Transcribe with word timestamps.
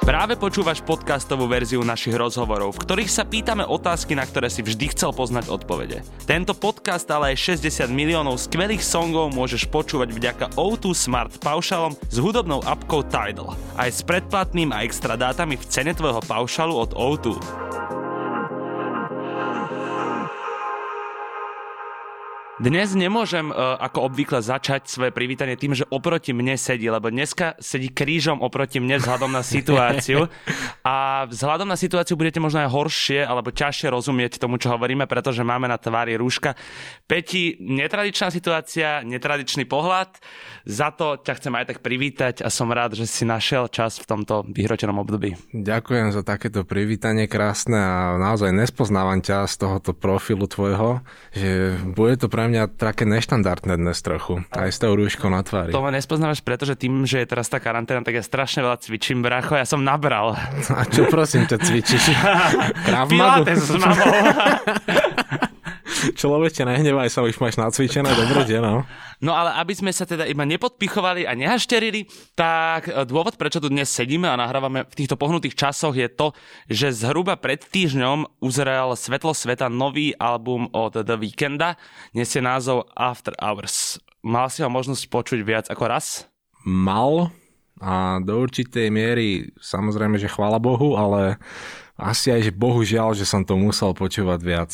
Práve 0.00 0.32
počúvaš 0.32 0.80
podcastovú 0.80 1.44
verziu 1.44 1.84
našich 1.84 2.16
rozhovorov, 2.16 2.72
v 2.72 2.82
ktorých 2.88 3.12
sa 3.12 3.28
pýtame 3.28 3.68
otázky, 3.68 4.16
na 4.16 4.24
ktoré 4.24 4.48
si 4.48 4.64
vždy 4.64 4.96
chcel 4.96 5.12
poznať 5.12 5.52
odpovede. 5.52 6.00
Tento 6.24 6.56
podcast, 6.56 7.04
ale 7.12 7.36
aj 7.36 7.60
60 7.60 7.92
miliónov 7.92 8.40
skvelých 8.40 8.80
songov 8.80 9.28
môžeš 9.36 9.68
počúvať 9.68 10.16
vďaka 10.16 10.46
O2 10.56 10.96
Smart 10.96 11.36
paušalom 11.44 11.92
s 12.08 12.16
hudobnou 12.16 12.64
apkou 12.64 13.04
Tidal. 13.04 13.52
Aj 13.76 13.92
s 13.92 14.00
predplatným 14.00 14.72
a 14.72 14.88
extra 14.88 15.20
dátami 15.20 15.60
v 15.60 15.68
cene 15.68 15.92
tvojho 15.92 16.24
paušalu 16.24 16.74
od 16.80 16.90
O2. 16.96 17.36
Dnes 22.60 22.92
nemôžem 22.92 23.48
uh, 23.48 23.80
ako 23.80 24.12
obvykle 24.12 24.44
začať 24.44 24.84
svoje 24.84 25.16
privítanie 25.16 25.56
tým, 25.56 25.72
že 25.72 25.88
oproti 25.88 26.36
mne 26.36 26.60
sedí, 26.60 26.92
lebo 26.92 27.08
dneska 27.08 27.56
sedí 27.56 27.88
krížom 27.88 28.44
oproti 28.44 28.84
mne 28.84 29.00
vzhľadom 29.00 29.32
na 29.32 29.40
situáciu 29.40 30.28
a 30.84 31.24
vzhľadom 31.24 31.64
na 31.64 31.80
situáciu 31.80 32.20
budete 32.20 32.36
možno 32.36 32.60
aj 32.60 32.68
horšie 32.68 33.24
alebo 33.24 33.48
ťažšie 33.48 33.88
rozumieť 33.88 34.36
tomu, 34.36 34.60
čo 34.60 34.76
hovoríme, 34.76 35.08
pretože 35.08 35.40
máme 35.40 35.72
na 35.72 35.80
tvári 35.80 36.20
rúška. 36.20 36.52
Peti, 37.08 37.56
netradičná 37.64 38.28
situácia, 38.28 39.00
netradičný 39.08 39.64
pohľad, 39.64 40.20
za 40.68 40.92
to 40.92 41.16
ťa 41.16 41.40
chcem 41.40 41.56
aj 41.56 41.64
tak 41.64 41.78
privítať 41.80 42.44
a 42.44 42.52
som 42.52 42.68
rád, 42.68 42.92
že 42.92 43.08
si 43.08 43.24
našiel 43.24 43.72
čas 43.72 43.96
v 43.96 44.04
tomto 44.04 44.44
vyhrotenom 44.52 45.00
období. 45.00 45.32
Ďakujem 45.56 46.12
za 46.12 46.20
takéto 46.20 46.68
privítanie 46.68 47.24
krásne 47.24 47.80
a 47.80 48.20
naozaj 48.20 48.52
nespoznávam 48.52 49.24
ťa 49.24 49.48
z 49.48 49.54
tohoto 49.64 49.96
profilu 49.96 50.44
tvojho, 50.44 51.00
že 51.32 51.80
bude 51.96 52.20
to 52.20 52.28
pre 52.28 52.49
mňa 52.50 52.62
také 52.74 53.06
neštandardné 53.06 53.78
dnes 53.78 53.98
trochu. 54.02 54.42
Aj 54.50 54.66
s 54.66 54.82
tou 54.82 54.92
rúškou 54.98 55.30
na 55.30 55.46
tvári. 55.46 55.70
To 55.70 55.80
ma 55.80 55.94
nespoznávaš, 55.94 56.42
pretože 56.42 56.74
tým, 56.74 57.06
že 57.06 57.22
je 57.22 57.26
teraz 57.30 57.46
tá 57.46 57.62
karanténa, 57.62 58.02
tak 58.02 58.18
ja 58.18 58.24
strašne 58.26 58.66
veľa 58.66 58.82
cvičím, 58.82 59.22
bracho, 59.22 59.54
ja 59.54 59.64
som 59.64 59.86
nabral. 59.86 60.34
A 60.74 60.82
čo 60.90 61.06
prosím 61.06 61.46
ťa 61.46 61.56
cvičíš? 61.62 62.10
Krav 62.86 63.06
Pilates 63.06 63.70
s 63.70 63.78
mamou. 63.78 64.10
Človeče, 66.20 66.64
nehnevaj 66.64 67.12
sa, 67.12 67.20
už 67.24 67.36
máš 67.40 67.60
nacvičené, 67.60 68.08
dobre 68.08 68.44
no. 68.60 68.88
No 69.20 69.32
ale 69.36 69.52
aby 69.60 69.76
sme 69.76 69.92
sa 69.92 70.08
teda 70.08 70.24
iba 70.24 70.48
nepodpichovali 70.48 71.28
a 71.28 71.36
nehašterili, 71.36 72.08
tak 72.32 72.88
e, 72.88 73.04
dôvod, 73.04 73.36
prečo 73.36 73.60
tu 73.60 73.68
dnes 73.68 73.84
sedíme 73.84 74.24
a 74.24 74.40
nahrávame 74.40 74.88
v 74.88 74.96
týchto 74.96 75.20
pohnutých 75.20 75.56
časoch 75.56 75.92
je 75.92 76.08
to, 76.08 76.32
že 76.72 77.04
zhruba 77.04 77.36
pred 77.36 77.60
týždňom 77.60 78.40
uzrel 78.40 78.96
Svetlo 78.96 79.36
sveta 79.36 79.68
nový 79.68 80.16
album 80.16 80.72
od 80.72 81.04
The 81.04 81.20
Weekenda, 81.20 81.76
nesie 82.16 82.40
názov 82.40 82.88
After 82.96 83.36
Hours. 83.36 84.00
Mal 84.24 84.48
si 84.48 84.64
ho 84.64 84.72
možnosť 84.72 85.04
počuť 85.08 85.40
viac 85.44 85.66
ako 85.68 85.84
raz? 85.84 86.24
Mal 86.64 87.28
a 87.80 88.20
do 88.20 88.44
určitej 88.44 88.92
miery 88.92 89.56
samozrejme, 89.56 90.20
že 90.20 90.28
chvála 90.28 90.60
Bohu, 90.60 91.00
ale 91.00 91.40
asi 91.96 92.28
aj, 92.28 92.52
že 92.52 92.52
bohužiaľ, 92.52 93.16
že 93.16 93.24
som 93.24 93.40
to 93.40 93.56
musel 93.56 93.96
počúvať 93.96 94.40
viac. 94.44 94.72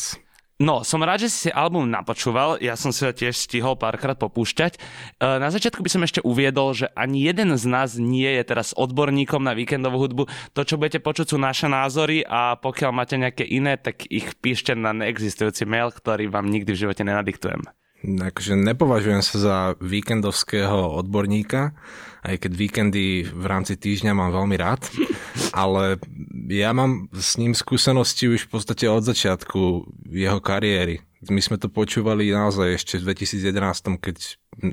No, 0.57 0.81
som 0.81 1.05
rád, 1.05 1.21
že 1.21 1.29
si 1.29 1.39
si 1.47 1.49
album 1.53 1.85
napočúval, 1.85 2.57
ja 2.57 2.73
som 2.73 2.89
si 2.89 3.05
ho 3.05 3.13
tiež 3.13 3.37
stihol 3.37 3.77
párkrát 3.77 4.17
popúšťať. 4.17 4.73
E, 4.73 4.79
na 5.21 5.53
začiatku 5.53 5.85
by 5.85 5.89
som 5.93 6.01
ešte 6.01 6.25
uviedol, 6.25 6.73
že 6.73 6.89
ani 6.97 7.29
jeden 7.29 7.53
z 7.53 7.65
nás 7.69 7.93
nie 8.01 8.25
je 8.25 8.41
teraz 8.41 8.73
odborníkom 8.73 9.45
na 9.45 9.53
víkendovú 9.53 10.09
hudbu. 10.09 10.23
To, 10.57 10.61
čo 10.65 10.81
budete 10.81 10.97
počuť, 10.97 11.29
sú 11.29 11.37
naše 11.37 11.69
názory 11.69 12.25
a 12.25 12.57
pokiaľ 12.57 12.89
máte 12.89 13.21
nejaké 13.21 13.45
iné, 13.45 13.77
tak 13.77 14.09
ich 14.09 14.33
píšte 14.41 14.73
na 14.73 14.97
neexistujúci 14.97 15.69
mail, 15.69 15.93
ktorý 15.93 16.25
vám 16.25 16.49
nikdy 16.49 16.73
v 16.73 16.89
živote 16.89 17.05
nenadiktujem. 17.05 17.61
Akože 18.07 18.55
nepovažujem 18.55 19.19
sa 19.19 19.35
za 19.35 19.57
víkendovského 19.83 20.95
odborníka, 20.95 21.75
aj 22.23 22.39
keď 22.39 22.51
víkendy 22.55 23.27
v 23.27 23.45
rámci 23.45 23.75
týždňa 23.75 24.15
mám 24.15 24.31
veľmi 24.31 24.55
rád, 24.55 24.87
ale 25.51 25.99
ja 26.47 26.71
mám 26.71 27.11
s 27.11 27.35
ním 27.35 27.51
skúsenosti 27.51 28.31
už 28.31 28.47
v 28.47 28.51
podstate 28.55 28.87
od 28.87 29.03
začiatku 29.03 29.59
jeho 30.07 30.39
kariéry. 30.39 31.03
My 31.27 31.43
sme 31.43 31.59
to 31.59 31.67
počúvali 31.67 32.31
naozaj 32.31 32.79
ešte 32.79 32.95
v 33.03 33.11
2011, 33.11 33.99
keď 33.99 34.15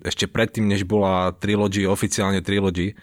ešte 0.06 0.30
predtým, 0.30 0.70
než 0.70 0.86
bola 0.86 1.34
Trilogy, 1.34 1.88
oficiálne 1.90 2.38
Trilogy, 2.38 2.94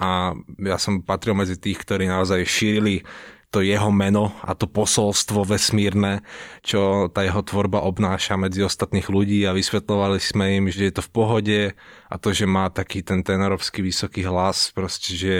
a 0.00 0.32
ja 0.64 0.80
som 0.80 1.04
patril 1.04 1.36
medzi 1.36 1.60
tých, 1.60 1.84
ktorí 1.84 2.08
naozaj 2.08 2.48
šírili 2.48 3.04
to 3.50 3.66
jeho 3.66 3.90
meno 3.90 4.30
a 4.46 4.54
to 4.54 4.70
posolstvo 4.70 5.42
vesmírne, 5.42 6.22
čo 6.62 7.10
tá 7.10 7.26
jeho 7.26 7.42
tvorba 7.42 7.82
obnáša 7.82 8.38
medzi 8.38 8.62
ostatných 8.62 9.10
ľudí 9.10 9.42
a 9.44 9.54
vysvetlovali 9.54 10.22
sme 10.22 10.62
im, 10.62 10.64
že 10.70 10.86
je 10.88 10.94
to 10.94 11.02
v 11.02 11.10
pohode 11.10 11.60
a 12.06 12.14
to, 12.14 12.30
že 12.30 12.46
má 12.46 12.70
taký 12.70 13.02
ten 13.02 13.26
tenorovský 13.26 13.82
vysoký 13.82 14.22
hlas, 14.22 14.70
proste, 14.70 15.18
že 15.18 15.36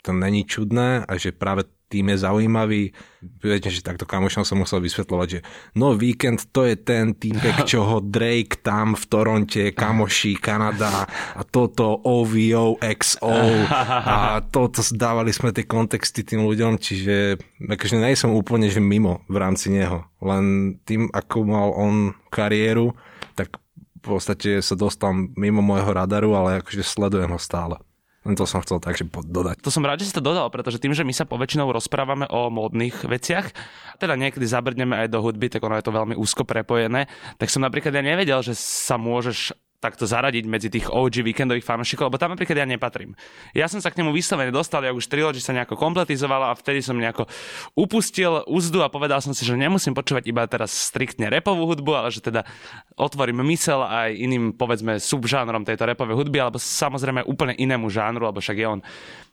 to 0.00 0.16
není 0.16 0.48
čudné 0.48 1.04
a 1.04 1.12
že 1.20 1.30
práve 1.30 1.68
tým 1.92 2.16
je 2.16 2.24
zaujímavý. 2.24 2.96
Viete, 3.20 3.68
že 3.68 3.84
takto 3.84 4.08
kamošom 4.08 4.48
som 4.48 4.56
musel 4.56 4.80
vysvetľovať, 4.80 5.28
že 5.28 5.40
no 5.76 5.92
víkend 5.92 6.48
to 6.48 6.64
je 6.64 6.80
ten 6.80 7.12
týpek, 7.12 7.68
čo 7.68 7.84
ho 7.84 7.96
Drake 8.00 8.64
tam 8.64 8.96
v 8.96 9.04
Toronte, 9.04 9.76
kamoši, 9.76 10.40
Kanada 10.40 11.04
a 11.36 11.42
toto 11.44 12.00
OVO, 12.00 12.80
XO 12.80 13.68
a 13.68 14.40
toto 14.48 14.80
dávali 14.96 15.36
sme 15.36 15.52
tie 15.52 15.68
kontexty 15.68 16.24
tým 16.24 16.48
ľuďom, 16.48 16.80
čiže 16.80 17.36
akože 17.60 18.00
nejsem 18.00 18.32
úplne 18.32 18.72
že 18.72 18.80
mimo 18.80 19.20
v 19.28 19.36
rámci 19.36 19.68
neho. 19.68 20.08
Len 20.24 20.78
tým, 20.88 21.12
ako 21.12 21.36
mal 21.44 21.68
on 21.76 22.16
kariéru, 22.32 22.96
tak 23.36 23.60
v 24.02 24.18
podstate 24.18 24.64
sa 24.64 24.74
dostal 24.74 25.14
mimo 25.38 25.62
môjho 25.62 25.92
radaru, 25.94 26.34
ale 26.34 26.58
akože 26.58 26.82
sledujem 26.82 27.30
ho 27.30 27.38
stále. 27.38 27.78
Len 28.22 28.38
to 28.38 28.46
som 28.46 28.62
chcel 28.62 28.78
takže 28.78 29.10
dodať. 29.10 29.66
To 29.66 29.74
som 29.74 29.82
rád, 29.82 29.98
že 29.98 30.10
si 30.10 30.14
to 30.14 30.22
dodal, 30.22 30.46
pretože 30.46 30.78
tým, 30.78 30.94
že 30.94 31.02
my 31.02 31.10
sa 31.10 31.26
poväčšinou 31.26 31.66
rozprávame 31.74 32.30
o 32.30 32.54
módnych 32.54 33.02
veciach, 33.02 33.50
teda 33.98 34.14
niekedy 34.14 34.46
zabrdneme 34.46 34.94
aj 34.94 35.10
do 35.10 35.18
hudby, 35.18 35.50
tak 35.50 35.66
ono 35.66 35.74
je 35.74 35.86
to 35.86 35.90
veľmi 35.90 36.14
úzko 36.14 36.46
prepojené, 36.46 37.10
tak 37.42 37.50
som 37.50 37.66
napríklad 37.66 37.90
ja 37.90 38.02
nevedel, 38.02 38.38
že 38.46 38.54
sa 38.54 38.94
môžeš 38.94 39.54
takto 39.82 40.06
zaradiť 40.06 40.46
medzi 40.46 40.70
tých 40.70 40.86
OG 40.86 41.26
víkendových 41.26 41.66
fanúšikov, 41.66 42.06
lebo 42.06 42.22
tam 42.22 42.30
napríklad 42.38 42.62
ja 42.62 42.66
nepatrím. 42.70 43.18
Ja 43.50 43.66
som 43.66 43.82
sa 43.82 43.90
k 43.90 43.98
nemu 43.98 44.14
vyslovene 44.14 44.54
dostal, 44.54 44.86
ja 44.86 44.94
už 44.94 45.10
Trilogy 45.10 45.42
sa 45.42 45.50
nejako 45.50 45.74
kompletizovala 45.74 46.54
a 46.54 46.58
vtedy 46.58 46.86
som 46.86 46.94
nejako 46.94 47.26
upustil 47.74 48.46
úzdu 48.46 48.86
a 48.86 48.92
povedal 48.94 49.18
som 49.18 49.34
si, 49.34 49.42
že 49.42 49.58
nemusím 49.58 49.90
počúvať 49.90 50.30
iba 50.30 50.46
teraz 50.46 50.70
striktne 50.70 51.26
repovú 51.26 51.66
hudbu, 51.66 51.90
ale 51.98 52.14
že 52.14 52.22
teda 52.22 52.46
otvorím 52.94 53.42
mysel 53.50 53.82
aj 53.82 54.14
iným, 54.14 54.54
povedzme, 54.54 55.02
subžánrom 55.02 55.66
tejto 55.66 55.82
repovej 55.90 56.14
hudby, 56.14 56.38
alebo 56.38 56.62
samozrejme 56.62 57.26
úplne 57.26 57.58
inému 57.58 57.90
žánru, 57.90 58.30
lebo 58.30 58.38
však 58.38 58.54
je 58.54 58.66
on 58.70 58.80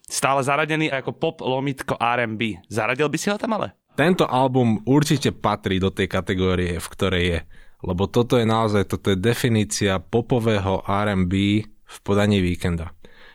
stále 0.10 0.42
zaradený 0.42 0.90
ako 0.90 1.14
pop 1.14 1.38
lomitko 1.46 1.94
R&B. 2.02 2.66
Zaradil 2.66 3.06
by 3.06 3.18
si 3.22 3.30
ho 3.30 3.38
tam 3.38 3.54
ale? 3.62 3.78
Tento 3.94 4.26
album 4.26 4.82
určite 4.90 5.30
patrí 5.36 5.78
do 5.78 5.94
tej 5.94 6.10
kategórie, 6.10 6.82
v 6.82 6.88
ktorej 6.88 7.24
je 7.30 7.40
lebo 7.80 8.12
toto 8.12 8.36
je 8.36 8.44
naozaj, 8.44 8.92
toto 8.92 9.16
je 9.16 9.18
definícia 9.20 10.04
popového 10.04 10.84
R&B 10.84 11.64
v 11.66 11.98
podaní 12.04 12.44
víkenda. 12.44 12.92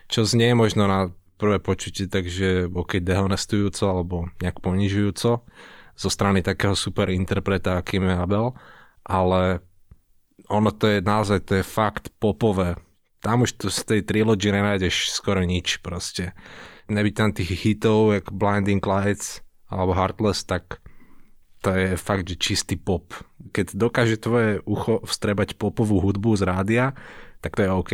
Čo 0.06 0.28
znie 0.28 0.52
možno 0.52 0.84
na 0.84 1.08
prvé 1.40 1.58
počutie 1.58 2.06
takže 2.06 2.68
ok, 2.70 3.00
dehonestujúco 3.00 3.84
alebo 3.88 4.16
nejak 4.38 4.60
ponižujúco 4.60 5.30
zo 5.94 6.08
strany 6.10 6.44
takého 6.44 6.76
super 6.76 7.08
interpreta, 7.08 7.78
akým 7.78 8.06
je 8.06 8.14
Abel, 8.14 8.46
ale 9.06 9.64
ono 10.50 10.70
to 10.74 10.90
je 10.90 10.98
naozaj, 11.00 11.40
to 11.48 11.52
je 11.62 11.64
fakt 11.64 12.12
popové. 12.20 12.76
Tam 13.24 13.40
už 13.40 13.56
to 13.56 13.72
z 13.72 13.80
tej 13.88 14.00
trilogy 14.04 14.52
nenájdeš 14.52 15.08
skoro 15.08 15.40
nič 15.40 15.80
proste. 15.80 16.36
Nebyť 16.92 17.14
tam 17.16 17.30
tých 17.32 17.56
hitov, 17.64 18.12
jak 18.12 18.28
Blinding 18.28 18.84
Lights 18.84 19.40
alebo 19.72 19.96
Heartless, 19.96 20.44
tak 20.44 20.83
to 21.64 21.72
je 21.72 21.96
fakt, 21.96 22.28
že 22.28 22.36
čistý 22.36 22.76
pop. 22.76 23.16
Keď 23.56 23.72
dokáže 23.72 24.20
tvoje 24.20 24.60
ucho 24.68 25.00
vstrebať 25.08 25.56
popovú 25.56 26.04
hudbu 26.04 26.36
z 26.36 26.42
rádia, 26.44 26.84
tak 27.40 27.56
to 27.56 27.64
je 27.64 27.72
OK. 27.72 27.92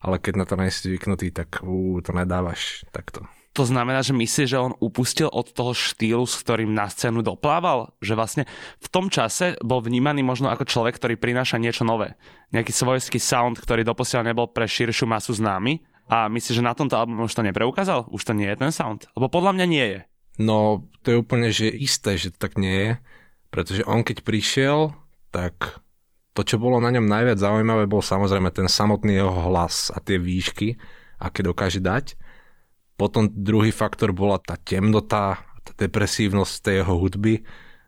Ale 0.00 0.16
keď 0.16 0.34
na 0.40 0.48
to 0.48 0.56
nejsi 0.56 0.88
zvyknutý, 0.88 1.28
tak 1.28 1.60
ú, 1.60 2.00
to 2.00 2.16
nedávaš 2.16 2.88
takto. 2.88 3.28
To 3.58 3.66
znamená, 3.66 4.00
že 4.00 4.16
myslíš, 4.16 4.56
že 4.56 4.62
on 4.62 4.78
upustil 4.78 5.28
od 5.28 5.52
toho 5.52 5.76
štýlu, 5.76 6.24
s 6.24 6.38
ktorým 6.40 6.72
na 6.72 6.88
scénu 6.88 7.20
doplával? 7.20 7.92
Že 8.00 8.14
vlastne 8.16 8.44
v 8.80 8.88
tom 8.88 9.12
čase 9.12 9.58
bol 9.60 9.84
vnímaný 9.84 10.24
možno 10.24 10.48
ako 10.48 10.64
človek, 10.64 10.96
ktorý 10.96 11.20
prináša 11.20 11.60
niečo 11.60 11.84
nové. 11.84 12.16
Nejaký 12.56 12.72
svojský 12.72 13.20
sound, 13.20 13.60
ktorý 13.60 13.84
doposiaľ 13.84 14.32
nebol 14.32 14.48
pre 14.48 14.64
širšiu 14.64 15.04
masu 15.04 15.36
známy? 15.36 15.82
A 16.08 16.30
myslíš, 16.30 16.62
že 16.62 16.64
na 16.64 16.72
tomto 16.72 16.96
albume 16.96 17.26
už 17.26 17.36
to 17.36 17.44
nepreukázal? 17.44 18.08
Už 18.08 18.22
to 18.22 18.32
nie 18.32 18.48
je 18.48 18.56
ten 18.56 18.72
sound? 18.72 19.10
Lebo 19.18 19.28
podľa 19.28 19.58
mňa 19.58 19.66
nie 19.68 19.86
je. 19.86 20.00
No, 20.40 20.86
to 21.04 21.06
je 21.12 21.20
úplne 21.20 21.52
že 21.52 21.68
isté, 21.68 22.16
že 22.16 22.32
to 22.32 22.48
tak 22.48 22.56
nie 22.56 22.72
je. 22.72 22.90
Pretože 23.50 23.82
on 23.86 24.06
keď 24.06 24.22
prišiel, 24.22 24.94
tak 25.34 25.82
to, 26.34 26.46
čo 26.46 26.62
bolo 26.62 26.78
na 26.78 26.94
ňom 26.94 27.10
najviac 27.10 27.38
zaujímavé, 27.42 27.90
bol 27.90 28.02
samozrejme 28.02 28.54
ten 28.54 28.70
samotný 28.70 29.18
jeho 29.18 29.34
hlas 29.50 29.90
a 29.90 29.98
tie 29.98 30.16
výšky, 30.16 30.78
aké 31.18 31.42
dokáže 31.42 31.82
dať. 31.82 32.14
Potom 32.94 33.26
druhý 33.26 33.74
faktor 33.74 34.14
bola 34.14 34.38
tá 34.38 34.54
temnota, 34.54 35.42
tá 35.66 35.72
depresívnosť 35.74 36.54
tej 36.62 36.74
jeho 36.82 36.94
hudby, 36.96 37.34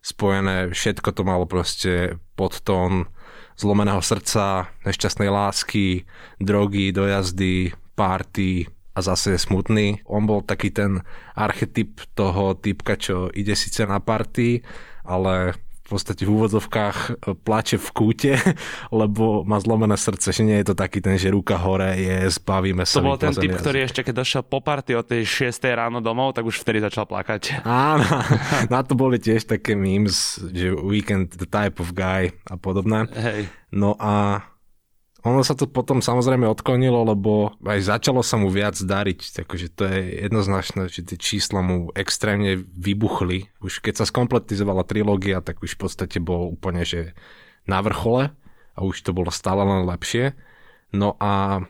spojené, 0.03 0.75
všetko 0.75 1.14
to 1.14 1.23
malo 1.23 1.47
proste 1.47 2.19
podtón 2.35 3.06
zlomeného 3.55 4.03
srdca, 4.03 4.67
nešťastnej 4.82 5.31
lásky, 5.31 6.03
drogy, 6.43 6.91
dojazdy, 6.91 7.70
party, 7.94 8.67
a 8.93 8.99
zase 9.00 9.37
je 9.37 9.41
smutný. 9.41 10.05
On 10.05 10.25
bol 10.29 10.44
taký 10.44 10.69
ten 10.69 11.00
archetyp 11.33 12.05
toho 12.12 12.53
typka, 12.55 13.00
čo 13.00 13.33
ide 13.33 13.56
síce 13.56 13.89
na 13.89 13.99
party, 13.99 14.61
ale 15.03 15.56
v 15.83 15.89
podstate 15.91 16.23
v 16.25 16.31
úvodzovkách 16.33 16.99
plače 17.44 17.77
v 17.77 17.89
kúte, 17.93 18.33
lebo 19.00 19.43
má 19.44 19.59
zlomené 19.61 19.99
srdce, 19.99 20.33
že 20.33 20.47
nie 20.47 20.56
je 20.62 20.73
to 20.73 20.75
taký 20.79 21.03
ten, 21.03 21.19
že 21.19 21.29
ruka 21.35 21.59
hore 21.59 21.99
je, 21.99 22.33
zbavíme 22.33 22.87
sa. 22.87 23.03
To 23.03 23.12
bol 23.12 23.21
ten 23.21 23.35
typ, 23.35 23.53
ktorý 23.59 23.85
ešte 23.85 24.06
keď 24.06 24.15
došiel 24.25 24.43
po 24.47 24.62
party 24.62 24.97
od 24.97 25.05
tej 25.05 25.27
6 25.50 25.53
ráno 25.75 25.99
domov, 26.00 26.33
tak 26.39 26.47
už 26.47 26.62
vtedy 26.62 26.81
začal 26.81 27.05
plakať. 27.05 27.61
Áno, 27.67 28.09
na 28.71 28.81
to 28.87 28.94
boli 28.94 29.19
tiež 29.19 29.44
také 29.44 29.75
memes, 29.77 30.41
že 30.55 30.73
weekend 30.73 31.35
the 31.37 31.49
type 31.49 31.83
of 31.83 31.93
guy 31.93 32.31
a 32.49 32.56
podobné. 32.56 33.11
Hej. 33.12 33.50
No 33.75 33.99
a 33.99 34.44
ono 35.23 35.47
sa 35.47 35.55
to 35.55 35.71
potom 35.71 36.03
samozrejme 36.03 36.51
odklonilo, 36.51 37.07
lebo 37.07 37.55
aj 37.63 37.95
začalo 37.95 38.27
sa 38.27 38.43
mu 38.43 38.51
viac 38.51 38.75
dariť, 38.75 39.39
takže 39.39 39.71
to 39.71 39.87
je 39.87 40.27
jednoznačné, 40.27 40.91
že 40.91 41.07
tie 41.07 41.15
čísla 41.15 41.63
mu 41.63 41.95
extrémne 41.95 42.59
vybuchli. 42.59 43.47
Už 43.63 43.79
keď 43.79 44.03
sa 44.03 44.11
skompletizovala 44.11 44.83
trilógia, 44.83 45.39
tak 45.39 45.63
už 45.63 45.79
v 45.79 45.81
podstate 45.87 46.19
bol 46.19 46.51
úplne, 46.51 46.83
že 46.83 47.15
na 47.71 47.79
vrchole 47.79 48.35
a 48.75 48.79
už 48.83 48.99
to 49.07 49.15
bolo 49.15 49.31
stále 49.31 49.63
len 49.63 49.87
lepšie. 49.87 50.35
No 50.91 51.15
a 51.23 51.63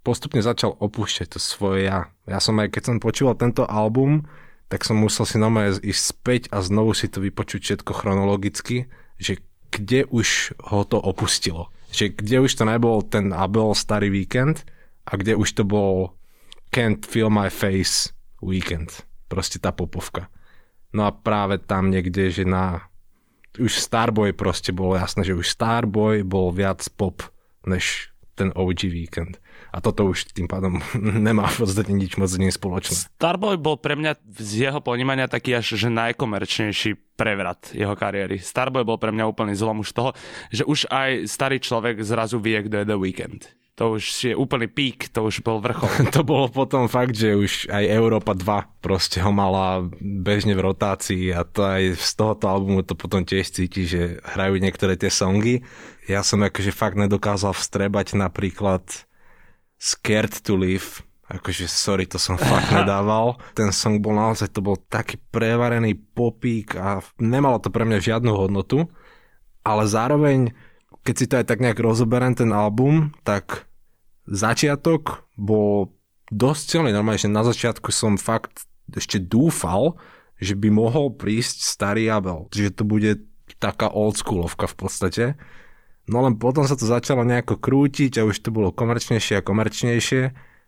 postupne 0.00 0.40
začal 0.40 0.72
opúšťať 0.72 1.36
to 1.36 1.38
svoje 1.40 1.92
ja. 1.92 2.08
Ja 2.24 2.40
som 2.40 2.56
aj, 2.56 2.72
keď 2.72 2.82
som 2.88 3.04
počúval 3.04 3.36
tento 3.36 3.68
album, 3.68 4.24
tak 4.72 4.80
som 4.80 4.96
musel 4.96 5.28
si 5.28 5.36
normálne 5.36 5.76
ísť 5.76 6.02
späť 6.02 6.42
a 6.56 6.64
znovu 6.64 6.96
si 6.96 7.12
to 7.12 7.20
vypočuť 7.20 7.60
všetko 7.60 7.92
chronologicky, 7.92 8.88
že 9.20 9.44
kde 9.68 10.08
už 10.08 10.56
ho 10.72 10.88
to 10.88 10.96
opustilo 10.96 11.68
že 11.94 12.10
kde 12.10 12.42
už 12.42 12.58
to 12.58 12.66
nebol 12.66 13.06
ten 13.06 13.30
Abel 13.30 13.70
starý 13.78 14.10
víkend 14.10 14.66
a 15.06 15.14
kde 15.14 15.38
už 15.38 15.54
to 15.54 15.62
bol 15.62 16.18
Can't 16.74 17.06
Feel 17.06 17.30
My 17.30 17.46
Face 17.54 18.10
Weekend. 18.42 19.06
Proste 19.30 19.62
tá 19.62 19.70
popovka. 19.70 20.26
No 20.90 21.06
a 21.06 21.14
práve 21.14 21.62
tam 21.62 21.94
niekde, 21.94 22.34
že 22.34 22.42
na 22.42 22.90
už 23.54 23.78
Starboy 23.78 24.34
proste 24.34 24.74
bolo 24.74 24.98
jasné, 24.98 25.22
že 25.22 25.38
už 25.38 25.46
Starboy 25.46 26.26
bol 26.26 26.50
viac 26.50 26.82
pop 26.98 27.22
než 27.62 28.10
ten 28.34 28.50
OG 28.50 28.90
víkend. 28.90 29.38
A 29.74 29.82
toto 29.82 30.06
už 30.06 30.30
tým 30.30 30.46
pádom 30.46 30.78
nemá 31.26 31.50
v 31.50 31.66
podstate 31.66 31.90
nič 31.90 32.14
moc 32.14 32.30
s 32.30 32.38
ním 32.38 32.54
spoločné. 32.54 33.10
Starboy 33.18 33.58
bol 33.58 33.74
pre 33.74 33.98
mňa 33.98 34.22
z 34.38 34.70
jeho 34.70 34.78
ponímania 34.78 35.26
taký 35.26 35.58
až 35.58 35.74
že 35.74 35.90
najkomerčnejší 35.90 37.18
prevrat 37.18 37.74
jeho 37.74 37.98
kariéry. 37.98 38.38
Starboy 38.38 38.86
bol 38.86 39.02
pre 39.02 39.10
mňa 39.10 39.26
úplný 39.26 39.58
zlom 39.58 39.82
už 39.82 39.90
toho, 39.90 40.10
že 40.54 40.62
už 40.62 40.86
aj 40.94 41.26
starý 41.26 41.58
človek 41.58 41.98
zrazu 42.06 42.38
vie, 42.38 42.62
kto 42.62 42.82
je 42.82 42.84
The 42.86 42.98
Weekend. 42.98 43.42
To 43.74 43.98
už 43.98 44.30
je 44.30 44.34
úplný 44.38 44.70
pík, 44.70 45.10
to 45.10 45.26
už 45.26 45.42
bol 45.42 45.58
vrchol. 45.58 45.90
to 46.14 46.22
bolo 46.22 46.46
potom 46.46 46.86
fakt, 46.86 47.18
že 47.18 47.34
už 47.34 47.66
aj 47.74 47.82
Európa 47.90 48.30
2 48.30 48.78
proste 48.78 49.18
ho 49.18 49.34
mala 49.34 49.82
bežne 49.98 50.54
v 50.54 50.62
rotácii 50.70 51.34
a 51.34 51.42
to 51.42 51.66
aj 51.66 51.98
z 51.98 52.10
tohoto 52.14 52.46
albumu 52.46 52.86
to 52.86 52.94
potom 52.94 53.26
tiež 53.26 53.50
cíti, 53.50 53.82
že 53.82 54.22
hrajú 54.22 54.62
niektoré 54.62 54.94
tie 54.94 55.10
songy. 55.10 55.66
Ja 56.06 56.22
som 56.22 56.46
akože 56.46 56.70
fakt 56.70 56.94
nedokázal 56.94 57.50
vstrebať 57.50 58.14
napríklad 58.14 59.10
Scared 59.84 60.32
to 60.40 60.56
Live, 60.56 61.04
akože 61.28 61.68
sorry, 61.68 62.08
to 62.08 62.16
som 62.16 62.40
fakt 62.40 62.72
nedával. 62.78 63.36
Ten 63.52 63.68
song 63.68 64.00
bol 64.00 64.16
naozaj, 64.16 64.48
to 64.48 64.64
bol 64.64 64.80
taký 64.88 65.20
prevarený 65.28 65.92
popík 66.16 66.72
a 66.80 67.04
nemalo 67.20 67.60
to 67.60 67.68
pre 67.68 67.84
mňa 67.84 68.00
žiadnu 68.00 68.32
hodnotu, 68.32 68.88
ale 69.60 69.84
zároveň 69.84 70.56
keď 71.04 71.14
si 71.14 71.28
to 71.28 71.36
aj 71.36 71.46
tak 71.46 71.60
nejak 71.60 71.76
rozoberiem 71.76 72.32
ten 72.32 72.50
album, 72.50 73.12
tak 73.28 73.68
začiatok 74.24 75.28
bol 75.36 75.92
dosť 76.32 76.62
celý 76.64 76.90
normálne, 76.96 77.20
že 77.20 77.28
na 77.28 77.44
začiatku 77.44 77.92
som 77.92 78.16
fakt 78.16 78.64
ešte 78.88 79.20
dúfal, 79.20 80.00
že 80.40 80.56
by 80.56 80.72
mohol 80.72 81.12
prísť 81.12 81.60
starý 81.60 82.08
Abel, 82.08 82.48
že 82.56 82.72
to 82.72 82.88
bude 82.88 83.20
taká 83.60 83.92
oldschoolovka 83.92 84.64
v 84.64 84.76
podstate. 84.76 85.24
No 86.04 86.20
len 86.20 86.36
potom 86.36 86.68
sa 86.68 86.76
to 86.76 86.84
začalo 86.84 87.24
nejako 87.24 87.56
krútiť 87.56 88.20
a 88.20 88.26
už 88.28 88.44
to 88.44 88.52
bolo 88.52 88.68
komerčnejšie 88.74 89.40
a 89.40 89.46
komerčnejšie 89.46 90.22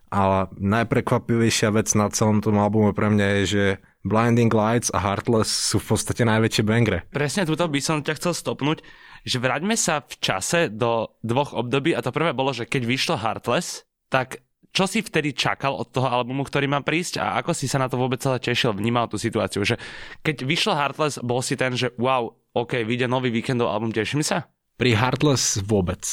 a 0.07 0.49
najprekvapivejšia 0.55 1.69
vec 1.75 1.91
na 1.99 2.09
celom 2.09 2.39
tom 2.41 2.57
albume 2.57 2.95
pre 2.95 3.11
mňa 3.11 3.27
je, 3.27 3.43
že 3.45 3.65
Blinding 4.07 4.55
Lights 4.55 4.95
a 4.95 5.03
Heartless 5.03 5.51
sú 5.51 5.83
v 5.83 5.93
podstate 5.93 6.23
najväčšie 6.23 6.63
bangre. 6.63 7.03
Presne 7.11 7.43
túto 7.43 7.67
by 7.67 7.81
som 7.83 8.07
ťa 8.07 8.17
chcel 8.23 8.33
stopnúť, 8.39 8.87
že 9.27 9.43
vráťme 9.43 9.75
sa 9.75 10.07
v 10.07 10.15
čase 10.23 10.71
do 10.71 11.11
dvoch 11.27 11.53
období 11.59 11.91
a 11.91 12.01
to 12.01 12.15
prvé 12.15 12.31
bolo, 12.31 12.55
že 12.55 12.71
keď 12.71 12.83
vyšlo 12.87 13.17
Heartless, 13.19 13.83
tak 14.07 14.47
čo 14.71 14.87
si 14.87 15.03
vtedy 15.03 15.35
čakal 15.35 15.75
od 15.75 15.91
toho 15.91 16.07
albumu, 16.07 16.47
ktorý 16.47 16.71
má 16.71 16.85
prísť 16.87 17.19
a 17.19 17.41
ako 17.43 17.57
si 17.57 17.67
sa 17.67 17.83
na 17.83 17.91
to 17.91 17.99
vôbec 17.99 18.23
celé 18.23 18.39
tešil, 18.39 18.77
vnímal 18.77 19.11
tú 19.11 19.19
situáciu, 19.19 19.67
že 19.67 19.81
keď 20.23 20.47
vyšlo 20.47 20.79
Heartless, 20.79 21.19
bol 21.19 21.43
si 21.43 21.59
ten, 21.59 21.75
že 21.75 21.91
wow, 21.99 22.31
ok, 22.55 22.87
vyjde 22.87 23.11
nový 23.11 23.35
víkendov 23.35 23.73
album, 23.73 23.91
teším 23.91 24.23
sa? 24.23 24.47
Pri 24.77 24.93
Heartless 24.93 25.65
vôbec. 25.65 26.05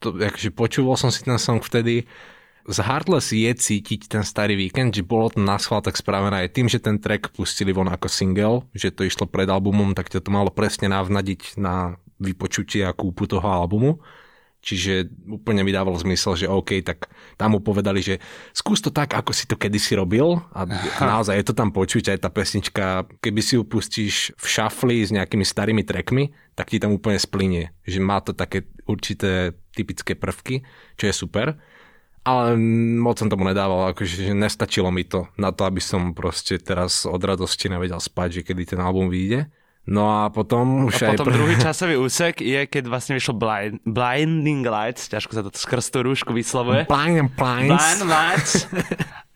To, 0.00 0.14
akože 0.14 0.50
počúval 0.54 0.96
som 0.96 1.10
si 1.10 1.26
ten 1.26 1.36
song 1.36 1.60
vtedy, 1.60 2.06
z 2.70 2.78
Heartless 2.86 3.32
je 3.32 3.50
cítiť 3.50 4.06
ten 4.06 4.22
starý 4.22 4.54
víkend, 4.54 4.92
že 4.94 5.02
bolo 5.02 5.32
to 5.32 5.42
na 5.42 5.58
tak 5.58 5.96
spravené 5.96 6.46
aj 6.46 6.54
tým, 6.54 6.68
že 6.68 6.78
ten 6.78 7.00
track 7.00 7.32
pustili 7.32 7.72
von 7.72 7.88
ako 7.88 8.06
single, 8.06 8.68
že 8.76 8.92
to 8.92 9.02
išlo 9.02 9.26
pred 9.26 9.48
albumom, 9.48 9.96
tak 9.96 10.12
to 10.12 10.20
malo 10.28 10.52
presne 10.52 10.92
navnadiť 10.92 11.56
na 11.58 11.96
vypočutie 12.20 12.84
a 12.84 12.92
kúpu 12.92 13.24
toho 13.24 13.42
albumu. 13.42 13.98
Čiže 14.60 15.08
úplne 15.24 15.64
mi 15.64 15.72
dávalo 15.72 15.96
zmysel, 15.96 16.36
že 16.36 16.46
OK, 16.52 16.84
tak 16.84 17.08
tam 17.40 17.56
mu 17.56 17.64
povedali, 17.64 18.04
že 18.04 18.20
skús 18.52 18.84
to 18.84 18.92
tak, 18.92 19.16
ako 19.16 19.32
si 19.32 19.48
to 19.48 19.56
kedysi 19.56 19.96
robil 19.96 20.44
a 20.52 20.68
naozaj 21.00 21.40
je 21.40 21.46
to 21.48 21.54
tam 21.56 21.72
počuť, 21.72 22.12
aj 22.12 22.18
tá 22.20 22.28
pesnička, 22.28 23.08
keby 23.24 23.40
si 23.40 23.56
ju 23.56 23.64
pustíš 23.64 24.36
v 24.36 24.46
šafli 24.46 25.00
s 25.00 25.16
nejakými 25.16 25.48
starými 25.48 25.80
trackmi, 25.80 26.36
tak 26.52 26.68
ti 26.68 26.76
tam 26.76 26.92
úplne 26.92 27.16
splinie, 27.16 27.72
že 27.88 28.04
má 28.04 28.20
to 28.20 28.36
také 28.36 28.68
určité 28.84 29.56
typické 29.72 30.12
prvky, 30.12 30.60
čo 31.00 31.08
je 31.08 31.14
super. 31.16 31.56
Ale 32.20 32.52
moc 33.00 33.16
som 33.16 33.32
tomu 33.32 33.48
nedával, 33.48 33.96
akože 33.96 34.28
že 34.28 34.36
nestačilo 34.36 34.92
mi 34.92 35.08
to 35.08 35.32
na 35.40 35.56
to, 35.56 35.64
aby 35.64 35.80
som 35.80 36.12
proste 36.12 36.60
teraz 36.60 37.08
od 37.08 37.16
radosti 37.16 37.72
nevedel 37.72 37.96
spať, 37.96 38.40
že 38.40 38.44
kedy 38.44 38.76
ten 38.76 38.80
album 38.84 39.08
vyjde. 39.08 39.48
No 39.90 40.06
a 40.06 40.30
potom 40.30 40.86
už 40.86 41.02
a 41.02 41.12
aj... 41.12 41.18
potom 41.18 41.34
druhý 41.34 41.58
časový 41.66 41.98
úsek 41.98 42.38
je, 42.38 42.70
keď 42.70 42.86
vlastne 42.86 43.18
vyšlo 43.18 43.34
blind, 43.34 43.82
Blinding 43.82 44.62
Lights, 44.62 45.10
ťažko 45.10 45.32
sa 45.34 45.42
to 45.42 45.50
skrz 45.50 45.90
tú 45.90 46.06
rúšku 46.06 46.30
vyslovuje. 46.30 46.86
Blind. 46.86 47.34
Blind 47.34 48.02
Lights. 48.06 48.70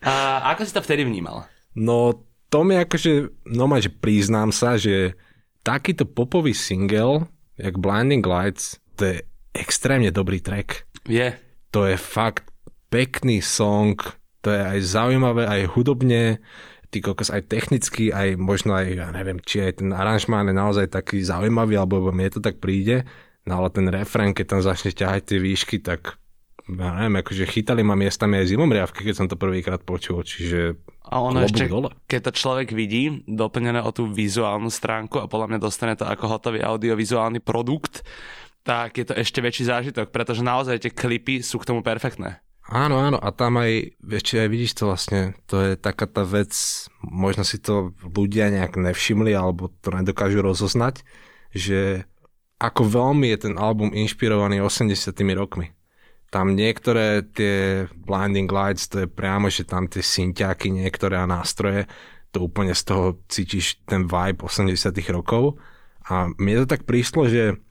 a 0.07 0.47
ako 0.55 0.63
si 0.63 0.71
to 0.71 0.79
vtedy 0.79 1.03
vnímal? 1.03 1.43
No 1.75 2.23
to 2.47 2.63
mi 2.63 2.79
akože, 2.79 3.43
no 3.51 3.67
že 3.75 3.91
priznám 3.91 4.55
sa, 4.55 4.79
že 4.79 5.19
takýto 5.59 6.07
popový 6.07 6.55
single, 6.55 7.27
jak 7.59 7.75
Blinding 7.75 8.23
Lights, 8.23 8.79
to 8.95 9.11
je 9.11 9.27
extrémne 9.51 10.07
dobrý 10.07 10.39
track. 10.39 10.87
Je. 11.03 11.35
To 11.75 11.83
je 11.83 11.99
fakt 11.99 12.47
pekný 12.87 13.43
song, 13.43 13.99
to 14.39 14.55
je 14.55 14.61
aj 14.61 14.79
zaujímavé, 14.87 15.43
aj 15.51 15.61
hudobne, 15.75 16.39
ty 16.95 17.03
kokos 17.03 17.27
aj 17.27 17.51
technicky, 17.51 18.15
aj 18.15 18.39
možno 18.39 18.71
aj, 18.79 18.87
ja 18.87 19.11
neviem, 19.11 19.43
či 19.43 19.59
aj 19.67 19.83
ten 19.83 19.91
aranžmán 19.91 20.47
je 20.47 20.55
naozaj 20.55 20.87
taký 20.87 21.19
zaujímavý, 21.19 21.75
alebo 21.75 22.07
mne 22.07 22.31
to 22.31 22.39
tak 22.39 22.63
príde, 22.63 23.03
no 23.43 23.59
ale 23.59 23.67
ten 23.67 23.91
refrén, 23.91 24.31
keď 24.31 24.55
tam 24.55 24.61
začne 24.63 24.95
ťahať 24.95 25.35
tie 25.35 25.39
výšky, 25.43 25.83
tak 25.83 26.15
ja 26.71 26.95
neviem, 26.95 27.19
akože 27.19 27.43
chytali 27.51 27.83
ma 27.83 27.99
miestami 27.99 28.39
aj 28.39 28.55
zimomriavky, 28.55 29.03
keď 29.03 29.15
som 29.19 29.27
to 29.27 29.35
prvýkrát 29.35 29.83
počul, 29.83 30.23
čiže 30.23 30.79
a 31.05 31.21
ono 31.21 31.43
ešte, 31.43 31.67
dole. 31.67 31.91
keď 32.07 32.31
to 32.31 32.39
človek 32.39 32.71
vidí, 32.71 33.27
doplnené 33.27 33.83
o 33.83 33.91
tú 33.91 34.07
vizuálnu 34.09 34.71
stránku 34.71 35.19
a 35.21 35.29
podľa 35.29 35.51
mňa 35.51 35.59
dostane 35.59 35.93
to 35.99 36.07
ako 36.07 36.31
hotový 36.31 36.63
audiovizuálny 36.63 37.43
produkt, 37.43 38.07
tak 38.65 38.97
je 38.97 39.05
to 39.05 39.13
ešte 39.13 39.43
väčší 39.43 39.69
zážitok, 39.69 40.09
pretože 40.09 40.41
naozaj 40.41 40.81
tie 40.81 40.95
klipy 40.95 41.45
sú 41.45 41.61
k 41.61 41.69
tomu 41.69 41.85
perfektné. 41.85 42.41
Áno, 42.65 42.97
áno, 42.97 43.21
a 43.21 43.29
tam 43.29 43.61
aj, 43.61 43.93
ešte 44.01 44.41
aj 44.41 44.49
vidíš 44.49 44.73
to 44.73 44.89
vlastne, 44.89 45.37
to 45.45 45.61
je 45.61 45.71
taká 45.77 46.09
tá 46.09 46.25
vec, 46.25 46.49
možno 47.05 47.45
si 47.45 47.61
to 47.61 47.93
ľudia 48.01 48.49
nejak 48.49 48.81
nevšimli, 48.81 49.37
alebo 49.37 49.69
to 49.85 49.93
nedokážu 49.93 50.41
rozoznať, 50.41 51.05
že 51.53 52.09
ako 52.57 52.89
veľmi 52.89 53.29
je 53.29 53.37
ten 53.37 53.55
album 53.61 53.93
inšpirovaný 53.93 54.65
80 54.65 55.13
rokmi. 55.37 55.77
Tam 56.33 56.57
niektoré 56.57 57.21
tie 57.21 57.85
Blinding 57.93 58.49
Lights, 58.49 58.89
to 58.89 59.05
je 59.05 59.07
priamo, 59.13 59.45
že 59.53 59.69
tam 59.69 59.85
tie 59.85 60.01
synťáky, 60.01 60.73
niektoré 60.73 61.21
a 61.21 61.29
nástroje, 61.29 61.85
to 62.33 62.41
úplne 62.49 62.73
z 62.73 62.81
toho 62.81 63.05
cítiš 63.29 63.77
ten 63.85 64.09
vibe 64.09 64.41
80 64.41 64.89
rokov. 65.13 65.61
A 66.09 66.33
mne 66.33 66.65
to 66.65 66.67
tak 66.67 66.89
prišlo, 66.89 67.29
že 67.29 67.61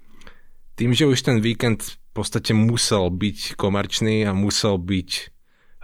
tým, 0.75 0.90
že 0.95 1.07
už 1.07 1.23
ten 1.23 1.38
víkend 1.38 1.99
podstate 2.14 2.54
musel 2.54 3.11
byť 3.11 3.59
komerčný 3.59 4.23
a 4.25 4.31
musel 4.31 4.78
byť 4.78 5.35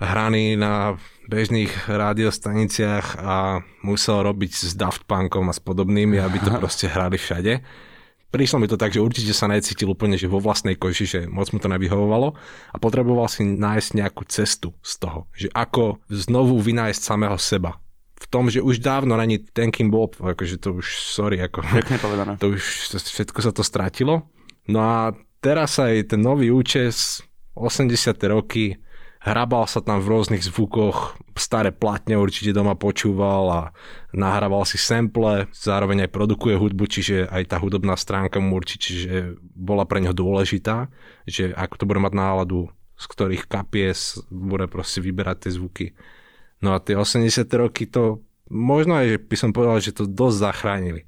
hraný 0.01 0.57
na 0.57 0.97
bežných 1.29 1.91
rádiostaniciach 1.91 3.21
a 3.21 3.61
musel 3.85 4.25
robiť 4.25 4.53
s 4.55 4.73
Daft 4.79 5.05
Punkom 5.05 5.51
a 5.51 5.55
s 5.55 5.61
podobnými, 5.61 6.17
aby 6.17 6.39
to 6.41 6.55
proste 6.63 6.89
hrali 6.89 7.19
všade, 7.19 7.61
prišlo 8.31 8.63
mi 8.63 8.71
to 8.71 8.79
tak, 8.79 8.95
že 8.95 9.03
určite 9.03 9.35
sa 9.35 9.51
necítil 9.51 9.91
úplne 9.91 10.15
že 10.15 10.31
vo 10.31 10.39
vlastnej 10.39 10.79
koži, 10.79 11.05
že 11.05 11.21
moc 11.27 11.51
mu 11.51 11.59
to 11.59 11.69
nevyhovovalo 11.69 12.39
a 12.73 12.77
potreboval 12.79 13.27
si 13.27 13.45
nájsť 13.45 13.91
nejakú 13.99 14.23
cestu 14.31 14.73
z 14.81 15.03
toho, 15.03 15.27
že 15.35 15.51
ako 15.53 15.99
znovu 16.09 16.57
vynájsť 16.63 17.03
samého 17.03 17.37
seba. 17.37 17.77
V 18.21 18.29
tom, 18.29 18.53
že 18.53 18.61
už 18.61 18.85
dávno 18.85 19.17
není 19.17 19.41
ten, 19.41 19.73
kým 19.73 19.89
bol, 19.89 20.13
akože 20.13 20.61
to 20.61 20.77
už, 20.77 20.87
sorry, 21.09 21.41
ako, 21.41 21.65
to 22.43 22.53
už 22.53 22.63
všetko 23.01 23.41
sa 23.41 23.51
to 23.51 23.65
stratilo. 23.65 24.29
No 24.71 24.79
a 24.79 25.01
teraz 25.43 25.83
aj 25.83 26.15
ten 26.15 26.23
nový 26.23 26.55
účes, 26.55 27.27
80. 27.59 28.15
roky, 28.31 28.79
hrabal 29.21 29.67
sa 29.67 29.83
tam 29.83 29.99
v 29.99 30.17
rôznych 30.17 30.47
zvukoch, 30.47 31.19
staré 31.37 31.75
platne 31.75 32.17
určite 32.17 32.57
doma 32.57 32.79
počúval 32.79 33.45
a 33.51 33.61
nahrával 34.17 34.63
si 34.65 34.79
sample, 34.79 35.51
zároveň 35.53 36.07
aj 36.07 36.15
produkuje 36.15 36.55
hudbu, 36.57 36.85
čiže 36.87 37.29
aj 37.29 37.53
tá 37.53 37.57
hudobná 37.59 37.99
stránka 37.99 38.39
mu 38.39 38.57
určite 38.57 38.89
že 38.95 39.15
bola 39.59 39.85
pre 39.85 40.01
neho 40.01 40.17
dôležitá, 40.17 40.89
že 41.27 41.53
ako 41.53 41.75
to 41.83 41.89
bude 41.91 42.01
mať 42.01 42.15
náladu, 42.17 42.73
z 42.97 43.05
ktorých 43.11 43.45
kapies 43.51 44.23
bude 44.33 44.71
proste 44.71 45.05
vyberať 45.05 45.49
tie 45.49 45.51
zvuky. 45.59 45.87
No 46.65 46.73
a 46.73 46.81
tie 46.81 46.97
80. 46.97 47.45
roky 47.59 47.91
to 47.91 48.25
možno 48.49 49.01
aj 49.01 49.21
by 49.27 49.37
som 49.37 49.51
povedal, 49.53 49.81
že 49.81 49.97
to 49.97 50.09
dosť 50.09 50.37
zachránili. 50.37 51.03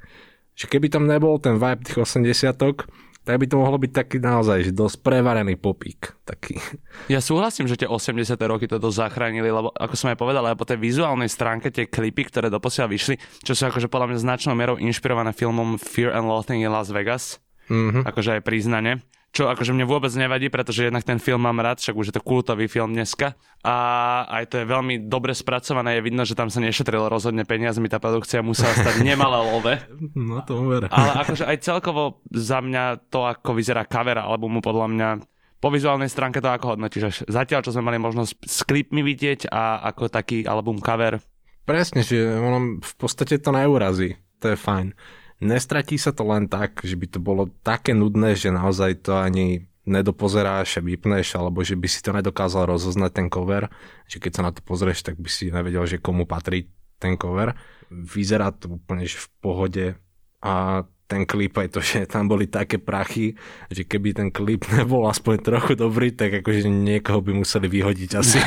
Že 0.52 0.68
keby 0.68 0.92
tam 0.92 1.08
nebol 1.08 1.40
ten 1.40 1.56
vibe 1.56 1.84
tých 1.84 2.00
80 2.00 2.60
tak 3.22 3.38
by 3.38 3.46
to 3.46 3.54
mohlo 3.54 3.78
byť 3.78 3.92
taký 3.94 4.18
naozaj, 4.18 4.66
že 4.66 4.72
dosť 4.74 4.98
prevarený 5.06 5.54
popík. 5.54 6.18
Taký. 6.26 6.58
Ja 7.06 7.22
súhlasím, 7.22 7.70
že 7.70 7.78
tie 7.78 7.86
80. 7.86 8.34
roky 8.50 8.66
to 8.66 8.82
dosť 8.82 9.10
zachránili, 9.10 9.46
lebo 9.46 9.70
ako 9.70 9.94
som 9.94 10.10
aj 10.10 10.18
povedal, 10.18 10.42
aj 10.42 10.58
po 10.58 10.66
tej 10.66 10.82
vizuálnej 10.82 11.30
stránke 11.30 11.70
tie 11.70 11.86
klipy, 11.86 12.26
ktoré 12.26 12.50
doposiaľ 12.50 12.90
vyšli, 12.90 13.22
čo 13.46 13.54
sú 13.54 13.70
akože 13.70 13.86
podľa 13.86 14.14
mňa 14.14 14.18
značnou 14.26 14.54
mierou 14.58 14.74
inšpirované 14.74 15.30
filmom 15.30 15.78
Fear 15.78 16.10
and 16.14 16.26
Loathing 16.26 16.66
in 16.66 16.74
Las 16.74 16.90
Vegas, 16.90 17.38
mm-hmm. 17.70 18.02
akože 18.02 18.38
aj 18.38 18.42
priznanie 18.42 18.98
čo 19.32 19.48
akože 19.48 19.72
mne 19.72 19.88
vôbec 19.88 20.12
nevadí, 20.12 20.52
pretože 20.52 20.84
jednak 20.84 21.08
ten 21.08 21.16
film 21.16 21.40
mám 21.48 21.56
rád, 21.64 21.80
však 21.80 21.96
už 21.96 22.12
je 22.12 22.14
to 22.20 22.22
kultový 22.22 22.68
film 22.68 22.92
dneska 22.92 23.32
a 23.64 23.76
aj 24.28 24.44
to 24.52 24.54
je 24.60 24.68
veľmi 24.68 25.08
dobre 25.08 25.32
spracované, 25.32 25.96
je 25.96 26.04
vidno, 26.04 26.28
že 26.28 26.36
tam 26.36 26.52
sa 26.52 26.60
nešetrilo 26.60 27.08
rozhodne 27.08 27.48
peniazmi, 27.48 27.88
tá 27.88 27.96
produkcia 27.96 28.44
musela 28.44 28.76
stať 28.76 29.00
nemalé 29.00 29.40
love. 29.40 29.74
No 30.12 30.44
to 30.44 30.60
uver. 30.60 30.92
Ale 30.92 31.24
akože 31.24 31.48
aj 31.48 31.56
celkovo 31.64 32.20
za 32.28 32.60
mňa 32.60 33.08
to, 33.08 33.24
ako 33.24 33.56
vyzerá 33.56 33.88
cover 33.88 34.20
albumu, 34.20 34.60
podľa 34.60 34.86
mňa 34.92 35.08
po 35.62 35.72
vizuálnej 35.72 36.12
stránke 36.12 36.44
to 36.44 36.52
ako 36.52 36.76
hodnotíš? 36.76 37.24
Zatiaľ, 37.24 37.64
čo 37.64 37.72
sme 37.72 37.88
mali 37.88 37.96
možnosť 37.96 38.44
s 38.44 38.60
klipmi 38.68 39.00
vidieť 39.00 39.48
a 39.48 39.80
ako 39.88 40.12
taký 40.12 40.44
album 40.44 40.82
cover? 40.84 41.22
Presne, 41.64 42.04
že 42.04 42.18
ono 42.36 42.82
v 42.82 42.94
podstate 42.98 43.40
to 43.40 43.54
neurazí. 43.54 44.18
To 44.44 44.52
je 44.52 44.58
fajn 44.58 44.92
nestratí 45.42 45.98
sa 45.98 46.14
to 46.14 46.22
len 46.22 46.46
tak, 46.46 46.86
že 46.86 46.94
by 46.94 47.06
to 47.10 47.18
bolo 47.18 47.50
také 47.66 47.92
nudné, 47.92 48.38
že 48.38 48.54
naozaj 48.54 49.02
to 49.02 49.18
ani 49.18 49.66
nedopozeráš 49.82 50.78
a 50.78 50.84
vypneš, 50.86 51.34
alebo 51.34 51.66
že 51.66 51.74
by 51.74 51.88
si 51.90 51.98
to 52.06 52.14
nedokázal 52.14 52.70
rozoznať 52.70 53.10
ten 53.10 53.26
cover, 53.26 53.66
že 54.06 54.22
keď 54.22 54.32
sa 54.38 54.42
na 54.46 54.52
to 54.54 54.62
pozrieš, 54.62 55.02
tak 55.02 55.18
by 55.18 55.26
si 55.26 55.50
nevedel, 55.50 55.82
že 55.90 55.98
komu 55.98 56.22
patrí 56.22 56.70
ten 57.02 57.18
cover. 57.18 57.58
Vyzerá 57.90 58.54
to 58.54 58.78
úplne 58.78 59.02
že 59.02 59.18
v 59.18 59.28
pohode 59.42 59.86
a 60.38 60.86
ten 61.12 61.28
klip 61.28 61.52
aj 61.60 61.68
to, 61.68 61.84
že 61.84 62.08
tam 62.08 62.24
boli 62.24 62.48
také 62.48 62.80
prachy, 62.80 63.36
že 63.68 63.84
keby 63.84 64.16
ten 64.16 64.28
klip 64.32 64.64
nebol 64.72 65.04
aspoň 65.04 65.44
trochu 65.44 65.72
dobrý, 65.76 66.16
tak 66.16 66.40
akože 66.40 66.72
niekoho 66.72 67.20
by 67.20 67.32
museli 67.44 67.68
vyhodiť 67.68 68.10
asi. 68.16 68.40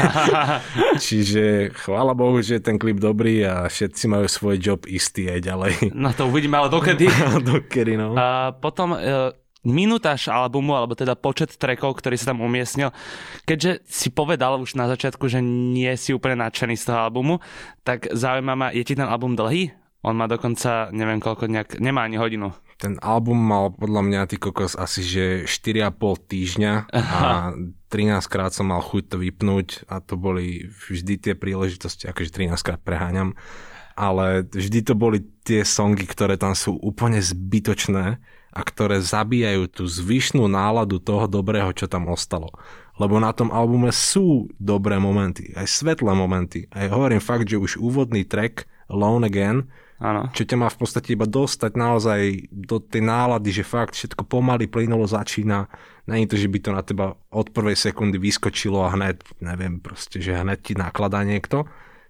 Čiže 1.06 1.78
chvála 1.78 2.18
Bohu, 2.18 2.42
že 2.42 2.58
ten 2.58 2.82
klip 2.82 2.98
dobrý 2.98 3.46
a 3.46 3.70
všetci 3.70 4.10
majú 4.10 4.26
svoj 4.26 4.58
job 4.58 4.82
istý 4.90 5.30
aj 5.30 5.40
ďalej. 5.46 5.74
No 5.94 6.10
to 6.18 6.26
uvidíme, 6.26 6.58
ale 6.58 6.74
dokedy. 6.74 7.06
dokedy, 7.54 7.94
no. 7.94 8.18
A 8.18 8.50
potom 8.58 8.98
e, 8.98 9.30
minutáž 9.62 10.26
albumu, 10.34 10.74
alebo 10.74 10.98
teda 10.98 11.14
počet 11.14 11.54
trackov, 11.54 12.02
ktorý 12.02 12.18
sa 12.18 12.34
tam 12.34 12.42
umiestnil. 12.42 12.90
Keďže 13.46 13.86
si 13.86 14.10
povedal 14.10 14.58
už 14.58 14.74
na 14.74 14.90
začiatku, 14.90 15.30
že 15.30 15.42
nie 15.46 15.94
si 16.02 16.18
úplne 16.18 16.42
nadšený 16.42 16.82
z 16.82 16.86
toho 16.90 16.98
albumu, 16.98 17.36
tak 17.86 18.10
zaujíma 18.10 18.54
ma, 18.58 18.68
je 18.74 18.82
ti 18.82 18.98
ten 18.98 19.06
album 19.06 19.38
dlhý? 19.38 19.85
On 20.06 20.14
má 20.14 20.30
dokonca, 20.30 20.94
neviem 20.94 21.18
koľko, 21.18 21.50
nejak, 21.50 21.82
nemá 21.82 22.06
ani 22.06 22.22
hodinu. 22.22 22.54
Ten 22.78 23.02
album 23.02 23.42
mal 23.42 23.74
podľa 23.74 24.02
mňa 24.06 24.20
ty 24.30 24.38
kokos 24.38 24.78
asi, 24.78 25.02
že 25.02 25.26
4,5 25.50 26.30
týždňa 26.30 26.74
a 26.94 27.50
13 27.90 28.22
krát 28.30 28.54
som 28.54 28.70
mal 28.70 28.86
chuť 28.86 29.16
to 29.16 29.18
vypnúť 29.18 29.90
a 29.90 30.06
to 30.06 30.14
boli 30.14 30.70
vždy 30.70 31.18
tie 31.18 31.34
príležitosti, 31.34 32.06
akože 32.06 32.30
13 32.30 32.54
krát 32.62 32.78
preháňam, 32.86 33.34
ale 33.98 34.46
vždy 34.46 34.86
to 34.86 34.94
boli 34.94 35.26
tie 35.42 35.66
songy, 35.66 36.06
ktoré 36.06 36.38
tam 36.38 36.54
sú 36.54 36.78
úplne 36.78 37.18
zbytočné 37.18 38.22
a 38.56 38.60
ktoré 38.62 39.02
zabíjajú 39.02 39.72
tú 39.72 39.84
zvyšnú 39.90 40.46
náladu 40.46 41.02
toho 41.02 41.26
dobrého, 41.26 41.74
čo 41.74 41.90
tam 41.90 42.12
ostalo. 42.12 42.54
Lebo 43.02 43.18
na 43.18 43.34
tom 43.34 43.50
albume 43.50 43.90
sú 43.90 44.52
dobré 44.62 45.02
momenty, 45.02 45.52
aj 45.58 45.66
svetlé 45.66 46.14
momenty. 46.14 46.70
A 46.72 46.86
ja 46.86 46.94
hovorím 46.94 47.24
fakt, 47.24 47.50
že 47.50 47.58
už 47.58 47.82
úvodný 47.82 48.24
track 48.24 48.70
Lone 48.92 49.26
Again 49.28 49.68
Ano. 49.96 50.28
Čo 50.36 50.44
ťa 50.44 50.60
má 50.60 50.68
v 50.68 50.80
podstate 50.84 51.16
iba 51.16 51.24
dostať 51.24 51.72
naozaj 51.80 52.52
do 52.52 52.84
tej 52.84 53.00
nálady, 53.00 53.56
že 53.56 53.64
fakt 53.64 53.96
všetko 53.96 54.28
pomaly, 54.28 54.68
plynulo 54.68 55.08
začína. 55.08 55.72
Není 56.12 56.28
to, 56.28 56.36
že 56.36 56.52
by 56.52 56.58
to 56.60 56.70
na 56.76 56.84
teba 56.84 57.16
od 57.32 57.48
prvej 57.56 57.80
sekundy 57.80 58.20
vyskočilo 58.20 58.84
a 58.84 58.92
hned, 58.92 59.24
neviem, 59.40 59.80
proste, 59.80 60.20
že 60.20 60.36
hned 60.36 60.60
ti 60.60 60.76
nakladá 60.76 61.24
niekto. 61.24 61.64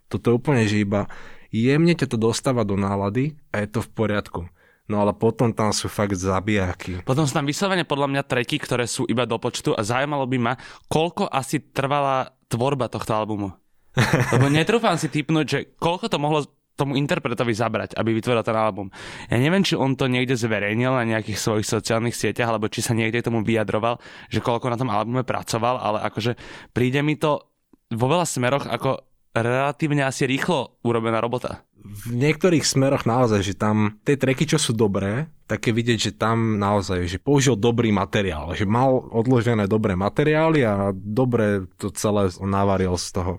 Toto 0.10 0.34
je 0.34 0.38
úplne, 0.38 0.65
že 0.65 0.82
iba 0.82 1.06
jemne 1.54 1.94
ťa 1.94 2.10
to 2.10 2.18
dostáva 2.18 2.65
do 2.65 2.74
nálady 2.74 3.38
a 3.54 3.62
je 3.62 3.68
to 3.70 3.80
v 3.86 3.89
poriadku. 3.94 4.42
No 4.86 5.01
ale 5.01 5.18
potom 5.18 5.50
tam 5.50 5.74
sú 5.74 5.89
fakt 5.89 6.13
zabijáky. 6.13 7.01
Potom 7.01 7.25
sú 7.25 7.34
tam 7.34 7.50
vyslovene 7.50 7.89
podľa 7.89 8.06
mňa 8.06 8.24
treky, 8.25 8.62
ktoré 8.62 8.86
sú 8.86 9.06
iba 9.10 9.25
do 9.25 9.42
počtu 9.42 9.74
a 9.74 9.82
zaujímalo 9.82 10.30
by 10.30 10.38
ma, 10.38 10.54
koľko 10.89 11.25
asi 11.25 11.58
trvala 11.74 12.34
tvorba 12.50 12.86
tohto 12.86 13.18
albumu. 13.18 13.50
Lebo 14.36 14.46
netrúfam 14.51 14.94
si 15.00 15.10
typnúť, 15.10 15.46
že 15.48 15.60
koľko 15.82 16.06
to 16.12 16.18
mohlo 16.22 16.46
tomu 16.75 17.00
interpretovi 17.00 17.55
zabrať, 17.55 17.96
aby 17.96 18.12
vytvoril 18.15 18.44
ten 18.44 18.55
album. 18.55 18.91
Ja 19.32 19.39
neviem, 19.39 19.63
či 19.63 19.79
on 19.79 19.96
to 19.96 20.12
niekde 20.12 20.36
zverejnil 20.36 20.91
na 20.91 21.08
nejakých 21.08 21.39
svojich 21.39 21.67
sociálnych 21.67 22.15
sieťach, 22.15 22.51
alebo 22.51 22.67
či 22.67 22.84
sa 22.84 22.91
niekde 22.91 23.24
tomu 23.24 23.41
vyjadroval, 23.41 23.98
že 24.27 24.44
koľko 24.44 24.67
na 24.67 24.79
tom 24.79 24.91
albume 24.91 25.24
pracoval, 25.24 25.79
ale 25.79 25.98
akože 26.12 26.36
príde 26.75 27.00
mi 27.00 27.15
to 27.15 27.48
vo 27.96 28.08
veľa 28.12 28.27
smeroch 28.27 28.65
ako 28.67 29.01
relatívne 29.36 30.08
asi 30.08 30.24
rýchlo 30.27 30.79
urobená 30.84 31.20
robota. 31.20 31.67
V 31.86 32.17
niektorých 32.17 32.65
smeroch 32.65 33.05
naozaj, 33.05 33.46
že 33.46 33.53
tam 33.53 34.01
tie 34.01 34.17
treky, 34.17 34.50
čo 34.50 34.58
sú 34.58 34.74
dobré, 34.74 35.29
tak 35.46 35.70
je 35.70 35.74
vidieť, 35.75 36.00
že 36.10 36.17
tam 36.17 36.58
naozaj, 36.58 37.05
že 37.05 37.22
použil 37.22 37.53
dobrý 37.53 37.94
materiál, 37.94 38.58
že 38.58 38.65
mal 38.65 39.05
odložené 39.13 39.70
dobré 39.70 39.94
materiály 39.94 40.65
a 40.65 40.89
dobre 40.96 41.70
to 41.77 41.94
celé 41.94 42.34
navaril 42.41 42.98
z 42.98 43.22
toho. 43.22 43.34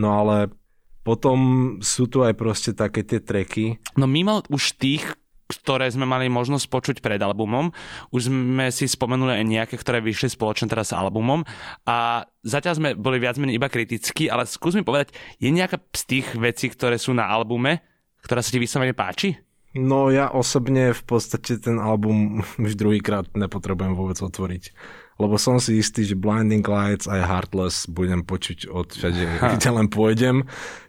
No 0.00 0.16
ale 0.16 0.48
potom 1.04 1.38
sú 1.84 2.08
tu 2.08 2.24
aj 2.24 2.34
proste 2.34 2.72
také 2.72 3.04
tie 3.04 3.20
treky. 3.20 3.76
No 3.94 4.08
mimo 4.08 4.40
už 4.48 4.80
tých, 4.80 5.04
ktoré 5.44 5.92
sme 5.92 6.08
mali 6.08 6.32
možnosť 6.32 6.66
počuť 6.72 6.96
pred 7.04 7.20
albumom. 7.20 7.70
Už 8.08 8.32
sme 8.32 8.72
si 8.72 8.88
spomenuli 8.88 9.38
aj 9.38 9.44
nejaké, 9.44 9.74
ktoré 9.76 10.00
vyšli 10.00 10.32
spoločne 10.32 10.66
teraz 10.66 10.90
s 10.90 10.96
albumom 10.96 11.44
a 11.84 12.24
zatiaľ 12.40 12.74
sme 12.80 12.88
boli 12.96 13.20
viac 13.20 13.36
menej 13.36 13.60
iba 13.60 13.68
kritickí, 13.68 14.32
ale 14.32 14.48
skús 14.48 14.72
mi 14.72 14.82
povedať, 14.82 15.12
je 15.36 15.52
nejaká 15.52 15.76
z 15.92 16.02
tých 16.08 16.26
vecí, 16.40 16.72
ktoré 16.72 16.96
sú 16.96 17.12
na 17.12 17.28
albume, 17.28 17.84
ktorá 18.24 18.40
sa 18.40 18.50
ti 18.50 18.58
vyslovene 18.58 18.96
páči? 18.96 19.36
No 19.74 20.06
ja 20.08 20.30
osobne 20.30 20.94
v 20.94 21.02
podstate 21.02 21.58
ten 21.60 21.76
album 21.82 22.40
už 22.64 22.78
druhýkrát 22.80 23.28
nepotrebujem 23.36 23.92
vôbec 23.92 24.16
otvoriť 24.16 24.72
lebo 25.20 25.38
som 25.38 25.62
si 25.62 25.78
istý, 25.78 26.02
že 26.02 26.18
Blinding 26.18 26.64
Lights 26.64 27.06
aj 27.06 27.20
Heartless 27.22 27.86
budem 27.86 28.26
počuť 28.26 28.66
od 28.66 28.90
všade, 28.90 29.24
kde 29.58 29.68
len 29.70 29.86
pôjdem, 29.86 30.42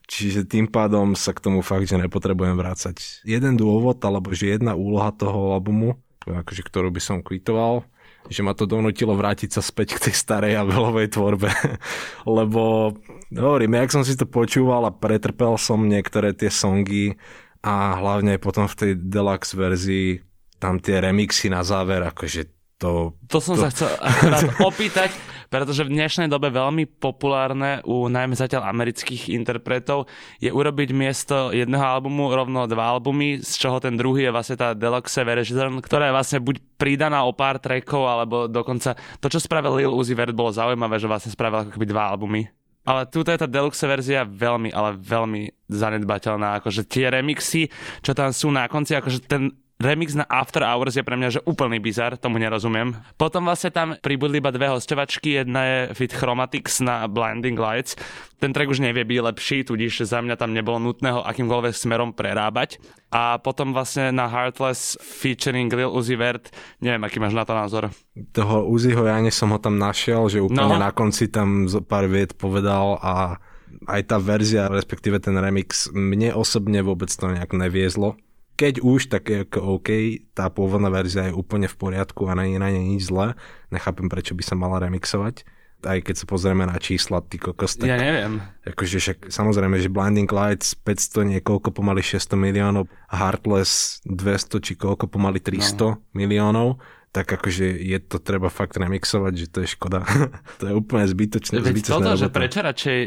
čiže 0.10 0.50
tým 0.50 0.65
pádom 0.65 1.13
sa 1.13 1.34
k 1.34 1.44
tomu 1.46 1.62
fakt, 1.62 1.86
že 1.86 2.01
nepotrebujem 2.01 2.58
vrácať. 2.58 3.25
Jeden 3.25 3.58
dôvod, 3.58 4.01
alebo 4.01 4.34
že 4.34 4.58
jedna 4.58 4.74
úloha 4.74 5.13
toho 5.13 5.53
albumu, 5.53 6.01
akože 6.25 6.65
ktorú 6.65 6.89
by 6.89 7.01
som 7.01 7.22
kvitoval, 7.22 7.86
že 8.25 8.41
ma 8.41 8.58
to 8.58 8.65
donutilo 8.65 9.13
vrátiť 9.13 9.53
sa 9.53 9.62
späť 9.62 9.98
k 9.98 10.10
tej 10.10 10.15
starej 10.17 10.58
Avelovej 10.58 11.13
tvorbe. 11.13 11.53
Lebo, 12.38 12.94
hovorím, 13.29 13.77
jak 13.77 13.94
som 13.94 14.01
si 14.01 14.17
to 14.17 14.25
počúval 14.25 14.89
a 14.89 14.96
pretrpel 14.96 15.58
som 15.62 15.86
niektoré 15.86 16.34
tie 16.34 16.50
songy 16.50 17.22
a 17.62 17.98
hlavne 18.01 18.41
potom 18.41 18.65
v 18.65 18.77
tej 18.77 18.91
deluxe 18.98 19.53
verzii 19.53 20.25
tam 20.58 20.82
tie 20.82 20.98
remixy 20.98 21.51
na 21.51 21.62
záver, 21.62 22.01
akože 22.01 22.54
to, 22.77 23.15
to 23.32 23.38
som 23.39 23.55
to... 23.55 23.62
sa 23.63 23.70
chcel 23.72 23.89
opýtať, 24.70 25.12
pretože 25.48 25.88
v 25.88 25.96
dnešnej 25.96 26.27
dobe 26.27 26.51
veľmi 26.51 27.00
populárne 27.00 27.79
u 27.88 28.12
najmä 28.12 28.36
zatiaľ 28.36 28.67
amerických 28.67 29.32
interpretov 29.32 30.12
je 30.44 30.51
urobiť 30.51 30.89
miesto 30.91 31.55
jedného 31.55 31.84
albumu 31.84 32.27
rovno 32.34 32.67
dva 32.67 32.91
albumy, 32.91 33.39
z 33.39 33.53
čoho 33.55 33.79
ten 33.79 33.96
druhý 33.96 34.27
je 34.27 34.36
vlastne 34.36 34.58
tá 34.60 34.75
Deluxe 34.75 35.24
version, 35.24 35.79
ktorá 35.79 36.12
je 36.12 36.15
vlastne 36.17 36.39
buď 36.44 36.55
pridaná 36.75 37.24
o 37.24 37.32
pár 37.32 37.63
trackov, 37.63 38.03
alebo 38.03 38.36
dokonca 38.51 39.00
to, 39.24 39.27
čo 39.32 39.39
spravil 39.39 39.79
Lil 39.79 39.94
Uzi 39.96 40.12
Vert, 40.12 40.36
bolo 40.36 40.51
zaujímavé, 40.51 41.00
že 41.00 41.08
vlastne 41.08 41.32
spravil 41.32 41.65
ako 41.65 41.79
keby 41.79 41.88
dva 41.88 42.12
albumy. 42.12 42.51
Ale 42.86 43.10
tu 43.10 43.25
je 43.25 43.34
tá 43.34 43.50
deluxe 43.50 43.82
verzia 43.89 44.22
veľmi, 44.29 44.70
ale 44.70 44.94
veľmi 44.94 45.74
zanedbateľná. 45.74 46.62
Akože 46.62 46.86
tie 46.86 47.10
remixy, 47.10 47.65
čo 48.05 48.13
tam 48.13 48.29
sú 48.29 48.53
na 48.53 48.70
konci, 48.70 48.94
akože 48.94 49.25
ten 49.25 49.50
remix 49.75 50.15
na 50.15 50.24
After 50.32 50.63
Hours 50.63 50.96
je 50.96 51.03
pre 51.03 51.20
mňa 51.20 51.29
že 51.39 51.41
úplný 51.44 51.84
bizar, 51.84 52.15
tomu 52.15 52.39
nerozumiem. 52.39 52.96
Potom 53.20 53.44
vlastne 53.44 53.72
tam 53.75 54.00
pribudli 54.00 54.39
iba 54.39 54.51
dve 54.55 54.72
hostovačky, 54.72 55.44
jedna 55.44 55.62
je 55.67 55.77
Fit 56.00 56.13
Chromatics 56.15 56.79
na 56.79 57.03
Blinding 57.12 57.60
Lights. 57.60 58.00
Ten 58.39 58.55
track 58.55 58.72
už 58.72 58.84
nevie 58.84 59.03
byť 59.03 59.20
lepší, 59.20 59.58
tudíž 59.67 60.08
za 60.08 60.20
mňa 60.24 60.36
tam 60.39 60.55
nebolo 60.55 60.79
nutné 60.79 61.12
ho 61.12 61.22
akýmkoľvek 61.24 61.75
smerom 61.75 62.15
prerábať. 62.15 62.79
A 63.12 63.39
potom 63.39 63.72
vlastne 63.72 64.12
na 64.12 64.27
Heartless 64.27 65.00
featuring 65.00 65.72
Lil 65.72 65.91
Uzi 65.91 66.20
Vert, 66.20 66.51
neviem, 66.84 67.03
aký 67.03 67.20
máš 67.20 67.36
na 67.36 67.48
to 67.48 67.55
názor. 67.55 67.91
Toho 68.36 68.67
Uziho 68.67 69.08
ja 69.08 69.20
som 69.32 69.51
ho 69.55 69.60
tam 69.60 69.79
našiel, 69.79 70.27
že 70.32 70.44
úplne 70.44 70.75
no. 70.75 70.84
na 70.84 70.91
konci 70.91 71.27
tam 71.32 71.67
zo 71.67 71.79
pár 71.79 72.08
viet 72.12 72.36
povedal 72.36 73.00
a 73.00 73.39
aj 73.86 74.01
tá 74.08 74.17
verzia, 74.17 74.72
respektíve 74.72 75.20
ten 75.20 75.36
remix, 75.36 75.91
mne 75.91 76.32
osobne 76.32 76.79
vôbec 76.79 77.12
to 77.12 77.27
nejak 77.27 77.51
neviezlo 77.51 78.15
keď 78.55 78.79
už, 78.79 79.12
tak 79.12 79.27
je 79.27 79.43
ako 79.43 79.79
OK, 79.79 79.89
tá 80.31 80.47
pôvodná 80.47 80.88
verzia 80.88 81.27
je 81.27 81.35
úplne 81.35 81.67
v 81.67 81.75
poriadku 81.75 82.27
a 82.31 82.33
nie 82.39 82.55
je 82.55 82.63
na 82.63 82.71
nej 82.71 82.85
nič 82.95 83.12
zlé. 83.12 83.35
Nechápem, 83.69 84.07
prečo 84.07 84.31
by 84.31 84.43
sa 84.43 84.55
mala 84.55 84.79
remixovať. 84.79 85.43
Aj 85.85 86.00
keď 86.01 86.15
sa 86.17 86.25
pozrieme 86.25 86.65
na 86.65 86.79
čísla, 86.81 87.21
ty 87.21 87.38
kokos, 87.38 87.77
tak... 87.77 87.91
Ja 87.91 88.00
neviem. 88.00 88.41
Akože 88.65 88.97
však, 88.97 89.29
samozrejme, 89.29 89.77
že 89.77 89.91
Blinding 89.91 90.31
Lights 90.31 90.74
500 90.74 91.38
niekoľko 91.38 91.69
pomaly 91.75 92.01
600 92.01 92.33
miliónov, 92.39 92.89
Heartless 93.12 94.01
200 94.09 94.65
či 94.65 94.74
koľko 94.79 95.12
pomaly 95.12 95.38
300 95.38 95.77
no. 95.85 96.01
miliónov 96.17 96.81
tak 97.15 97.31
akože 97.31 97.79
je 97.79 97.95
to 98.03 98.19
treba 98.19 98.51
fakt 98.51 98.75
remixovať, 98.75 99.34
že 99.39 99.48
to 99.48 99.63
je 99.63 99.72
škoda. 99.72 100.03
to 100.60 100.67
je 100.67 100.74
úplne 100.75 101.07
zbytočné. 101.07 101.63
Veď 101.63 101.88
toto, 101.88 102.12
robota. 102.12 102.19
že 102.19 102.27
prečo 102.27 102.60
radšej 102.60 103.00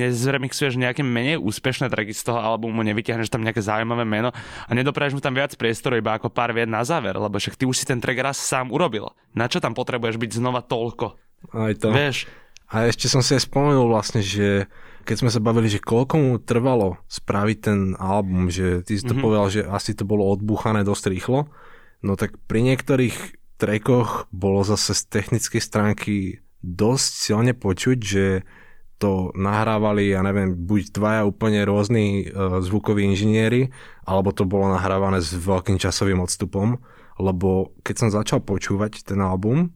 nezremixuješ 0.00 0.80
nejaké 0.80 1.04
menej 1.04 1.36
úspešné 1.36 1.92
tracky 1.92 2.16
z 2.16 2.24
toho 2.24 2.40
albumu, 2.40 2.80
nevyťahneš 2.80 3.28
tam 3.28 3.44
nejaké 3.44 3.60
zaujímavé 3.60 4.08
meno 4.08 4.32
a 4.64 4.70
nedopraješ 4.72 5.12
mu 5.12 5.20
tam 5.20 5.36
viac 5.36 5.52
priestoru 5.60 6.00
iba 6.00 6.16
ako 6.16 6.32
pár 6.32 6.56
vied 6.56 6.72
na 6.72 6.80
záver, 6.88 7.12
lebo 7.20 7.36
však 7.36 7.60
ty 7.60 7.68
už 7.68 7.76
si 7.76 7.84
ten 7.84 8.00
track 8.00 8.16
raz 8.24 8.40
sám 8.40 8.72
urobil. 8.72 9.12
Na 9.36 9.44
čo 9.44 9.60
tam 9.60 9.76
potrebuješ 9.76 10.16
byť 10.16 10.30
znova 10.40 10.64
toľko? 10.64 11.12
Aj 11.52 11.76
to. 11.76 11.92
Vieš? 11.92 12.24
A 12.72 12.88
ešte 12.88 13.12
som 13.12 13.20
si 13.20 13.36
aj 13.36 13.44
spomenul 13.44 13.92
vlastne, 13.92 14.24
že 14.24 14.72
keď 15.04 15.16
sme 15.20 15.30
sa 15.30 15.44
bavili, 15.44 15.68
že 15.68 15.84
koľko 15.84 16.14
mu 16.16 16.32
trvalo 16.40 16.96
spraviť 17.12 17.58
ten 17.60 17.92
album, 18.00 18.48
že 18.48 18.80
ty 18.88 18.96
si 18.96 19.04
to 19.04 19.12
mm-hmm. 19.12 19.20
povedal, 19.20 19.46
že 19.52 19.60
asi 19.68 19.92
to 19.92 20.08
bolo 20.08 20.24
odbúchané 20.32 20.80
dosť 20.80 21.12
rýchlo, 21.12 21.52
No 22.04 22.20
tak 22.20 22.36
pri 22.44 22.60
niektorých 22.60 23.40
trekoch 23.56 24.28
bolo 24.28 24.60
zase 24.60 24.92
z 24.92 25.08
technickej 25.08 25.62
stránky 25.64 26.16
dosť 26.60 27.08
silne 27.08 27.52
počuť, 27.56 27.98
že 28.04 28.24
to 29.00 29.32
nahrávali, 29.32 30.12
ja 30.12 30.20
neviem, 30.20 30.52
buď 30.52 30.92
dvaja 30.92 31.22
úplne 31.24 31.64
rôzni 31.64 32.28
uh, 32.28 32.60
zvukoví 32.60 33.08
inžinieri, 33.08 33.72
alebo 34.04 34.36
to 34.36 34.44
bolo 34.44 34.68
nahrávané 34.70 35.24
s 35.24 35.32
veľkým 35.32 35.80
časovým 35.80 36.20
odstupom, 36.20 36.76
lebo 37.16 37.72
keď 37.80 37.94
som 37.96 38.08
začal 38.12 38.44
počúvať 38.44 39.04
ten 39.04 39.24
album 39.24 39.72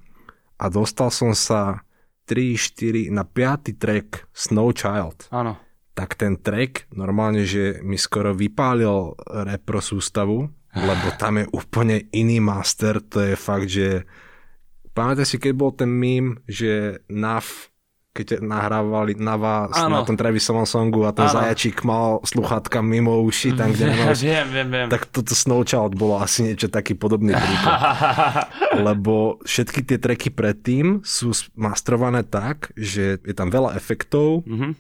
a 0.60 0.68
dostal 0.68 1.08
som 1.08 1.32
sa 1.32 1.82
3, 2.28 3.08
4 3.08 3.08
na 3.08 3.24
5. 3.24 3.72
track 3.80 4.28
Snow 4.36 4.68
Child. 4.76 5.32
Áno. 5.32 5.56
Tak 5.96 6.14
ten 6.14 6.38
track 6.38 6.92
normálne, 6.94 7.42
že 7.48 7.80
mi 7.82 7.98
skoro 7.98 8.36
vypálil 8.36 9.16
repro 9.48 9.80
sústavu, 9.82 10.52
lebo 10.78 11.06
tam 11.18 11.42
je 11.42 11.46
úplne 11.50 12.06
iný 12.14 12.38
master, 12.38 13.02
to 13.02 13.22
je 13.22 13.34
fakt, 13.34 13.68
že 13.68 14.06
pamätáte 14.94 15.26
si, 15.26 15.36
keď 15.38 15.52
bol 15.54 15.70
ten 15.74 15.90
mím, 15.90 16.38
že 16.46 17.02
NAV 17.10 17.70
keď 18.18 18.42
nahrávali 18.42 19.14
na 19.14 19.38
vás 19.38 19.70
ano. 19.78 19.94
na 19.94 20.02
tom 20.02 20.18
Travisovom 20.18 20.66
songu 20.66 21.06
a 21.06 21.14
ten 21.14 21.30
ano. 21.30 21.38
zajačík 21.38 21.86
mal 21.86 22.18
sluchátka 22.26 22.82
mimo 22.82 23.22
uši 23.22 23.54
tam, 23.54 23.70
kde 23.70 23.94
nemal... 23.94 24.10
viem, 24.18 24.48
viem, 24.50 24.68
viem. 24.74 24.88
Tak 24.90 25.06
toto 25.14 25.38
Snowchild 25.38 25.94
bolo 25.94 26.18
asi 26.18 26.50
niečo 26.50 26.66
taký 26.66 26.98
podobný 26.98 27.30
príklad. 27.38 27.78
Lebo 28.90 29.38
všetky 29.46 29.86
tie 29.86 30.02
treky 30.02 30.34
predtým 30.34 31.06
sú 31.06 31.30
mastrované 31.54 32.26
tak, 32.26 32.74
že 32.74 33.22
je 33.22 33.34
tam 33.38 33.54
veľa 33.54 33.78
efektov, 33.78 34.42
mm-hmm. 34.42 34.72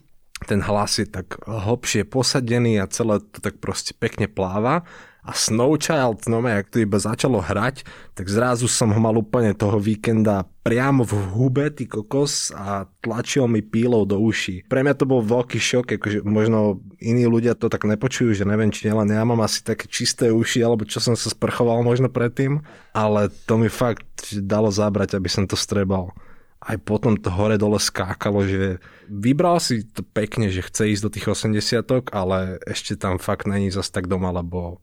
ten 0.50 0.58
hlas 0.66 0.98
je 0.98 1.06
tak 1.06 1.38
hlbšie 1.46 2.10
posadený 2.10 2.82
a 2.82 2.90
celé 2.90 3.22
to 3.22 3.38
tak 3.38 3.62
proste 3.62 3.94
pekne 3.94 4.26
pláva 4.26 4.82
a 5.28 5.36
Snowchild, 5.36 6.24
no 6.32 6.40
ak 6.40 6.72
to 6.72 6.80
iba 6.80 6.96
začalo 6.96 7.44
hrať, 7.44 7.84
tak 8.16 8.32
zrazu 8.32 8.64
som 8.64 8.88
ho 8.88 8.96
mal 8.96 9.12
úplne 9.12 9.52
toho 9.52 9.76
víkenda 9.76 10.48
priamo 10.64 11.04
v 11.04 11.12
hube, 11.36 11.68
ty 11.68 11.84
kokos 11.84 12.48
a 12.56 12.88
tlačil 13.04 13.44
mi 13.44 13.60
pílov 13.60 14.08
do 14.08 14.16
uší. 14.16 14.64
Pre 14.72 14.80
mňa 14.80 14.96
to 14.96 15.04
bol 15.04 15.20
veľký 15.20 15.60
šok, 15.60 16.00
akože 16.00 16.24
možno 16.24 16.80
iní 16.96 17.28
ľudia 17.28 17.52
to 17.52 17.68
tak 17.68 17.84
nepočujú, 17.84 18.32
že 18.32 18.48
neviem, 18.48 18.72
či 18.72 18.88
len 18.88 19.12
ja 19.12 19.20
mám 19.28 19.44
asi 19.44 19.60
také 19.60 19.84
čisté 19.84 20.32
uši, 20.32 20.64
alebo 20.64 20.88
čo 20.88 20.96
som 20.96 21.12
sa 21.12 21.28
sprchoval 21.28 21.84
možno 21.84 22.08
predtým, 22.08 22.64
ale 22.96 23.28
to 23.44 23.60
mi 23.60 23.68
fakt 23.68 24.32
dalo 24.32 24.72
zabrať, 24.72 25.12
aby 25.12 25.28
som 25.28 25.44
to 25.44 25.60
strebal 25.60 26.16
aj 26.58 26.74
potom 26.82 27.14
to 27.14 27.30
hore 27.30 27.54
dole 27.54 27.78
skákalo, 27.78 28.42
že 28.42 28.82
vybral 29.06 29.62
si 29.62 29.86
to 29.86 30.02
pekne, 30.02 30.50
že 30.50 30.66
chce 30.66 30.90
ísť 30.90 31.02
do 31.06 31.12
tých 31.14 31.26
80 31.30 32.10
ale 32.10 32.58
ešte 32.66 32.98
tam 32.98 33.22
fakt 33.22 33.46
není 33.46 33.70
zas 33.70 33.94
tak 33.94 34.10
doma, 34.10 34.34
lebo 34.34 34.82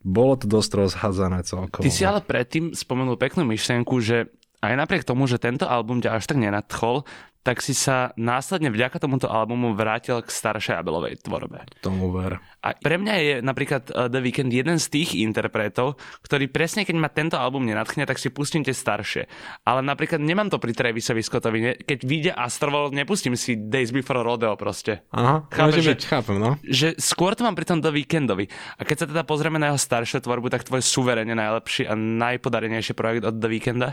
bolo 0.00 0.36
to 0.36 0.48
dosť 0.48 0.70
rozhádzané 0.86 1.44
celkovo. 1.44 1.84
Ty 1.84 1.92
si 1.92 2.02
ale 2.08 2.24
predtým 2.24 2.72
spomenul 2.72 3.20
peknú 3.20 3.44
myšlienku, 3.44 4.00
že 4.00 4.32
aj 4.60 4.76
napriek 4.76 5.04
tomu, 5.08 5.24
že 5.24 5.40
tento 5.40 5.64
album 5.64 6.04
ťa 6.04 6.20
až 6.20 6.24
tak 6.28 6.36
nenadchol, 6.40 7.08
tak 7.40 7.64
si 7.64 7.72
sa 7.72 8.12
následne 8.20 8.68
vďaka 8.68 9.00
tomuto 9.00 9.24
albumu 9.24 9.72
vrátil 9.72 10.20
k 10.20 10.28
staršej 10.28 10.76
Abelovej 10.76 11.24
tvorbe. 11.24 11.64
Tomu 11.80 12.12
ver. 12.12 12.36
A 12.60 12.76
pre 12.76 13.00
mňa 13.00 13.14
je 13.16 13.34
napríklad 13.40 13.88
uh, 13.88 14.12
The 14.12 14.20
Weeknd 14.20 14.52
jeden 14.52 14.76
z 14.76 14.86
tých 14.92 15.16
interpretov, 15.16 15.96
ktorý 16.20 16.52
presne 16.52 16.84
keď 16.84 16.96
ma 17.00 17.08
tento 17.08 17.40
album 17.40 17.64
nenadchne, 17.64 18.04
tak 18.04 18.20
si 18.20 18.28
pustím 18.28 18.60
tie 18.60 18.76
staršie. 18.76 19.24
Ale 19.64 19.80
napríklad 19.80 20.20
nemám 20.20 20.52
to 20.52 20.60
pri 20.60 20.76
Travisovi 20.76 21.24
Scottovi. 21.24 21.80
Keď 21.80 21.98
vyjde 22.04 22.32
Astroworld, 22.36 22.92
nepustím 22.92 23.32
si 23.40 23.56
Days 23.56 23.88
Before 23.88 24.20
Rodeo 24.20 24.52
proste. 24.60 25.08
Aha, 25.16 25.48
Chápem, 25.48 25.80
že, 25.80 25.92
byť, 25.96 26.02
chápem, 26.12 26.36
no. 26.36 26.60
Že 26.60 27.00
skôr 27.00 27.32
to 27.32 27.48
mám 27.48 27.56
pri 27.56 27.64
tom 27.64 27.80
The 27.80 27.88
Weekendovi. 27.88 28.52
A 28.76 28.84
keď 28.84 28.96
sa 29.04 29.06
teda 29.08 29.24
pozrieme 29.24 29.56
na 29.56 29.72
jeho 29.72 29.80
staršiu 29.80 30.20
tvorbu, 30.20 30.52
tak 30.52 30.68
tvoj 30.68 30.84
suverene 30.84 31.32
najlepší 31.32 31.88
a 31.88 31.96
najpodarenejší 31.96 32.92
projekt 32.92 33.24
od 33.24 33.40
The 33.40 33.48
Weekenda? 33.48 33.88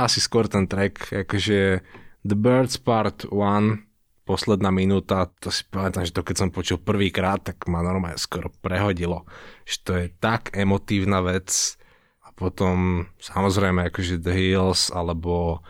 Asi 0.00 0.24
skôr 0.24 0.48
ten 0.48 0.64
track, 0.64 1.28
akože 1.28 1.84
The 2.26 2.34
Birds 2.34 2.74
Part 2.82 3.30
1, 3.30 3.86
posledná 4.26 4.74
minúta, 4.74 5.30
to 5.38 5.54
si 5.54 5.62
pamätám, 5.70 6.02
že 6.02 6.10
to 6.10 6.26
keď 6.26 6.36
som 6.42 6.50
počul 6.50 6.82
prvýkrát, 6.82 7.38
tak 7.38 7.70
ma 7.70 7.86
normálne 7.86 8.18
skoro 8.18 8.50
prehodilo. 8.50 9.22
Že 9.62 9.76
to 9.86 9.92
je 9.94 10.06
tak 10.18 10.50
emotívna 10.58 11.22
vec 11.22 11.78
a 12.26 12.34
potom 12.34 13.06
samozrejme 13.22 13.86
akože 13.94 14.18
The 14.18 14.34
Hills 14.34 14.90
alebo 14.90 15.62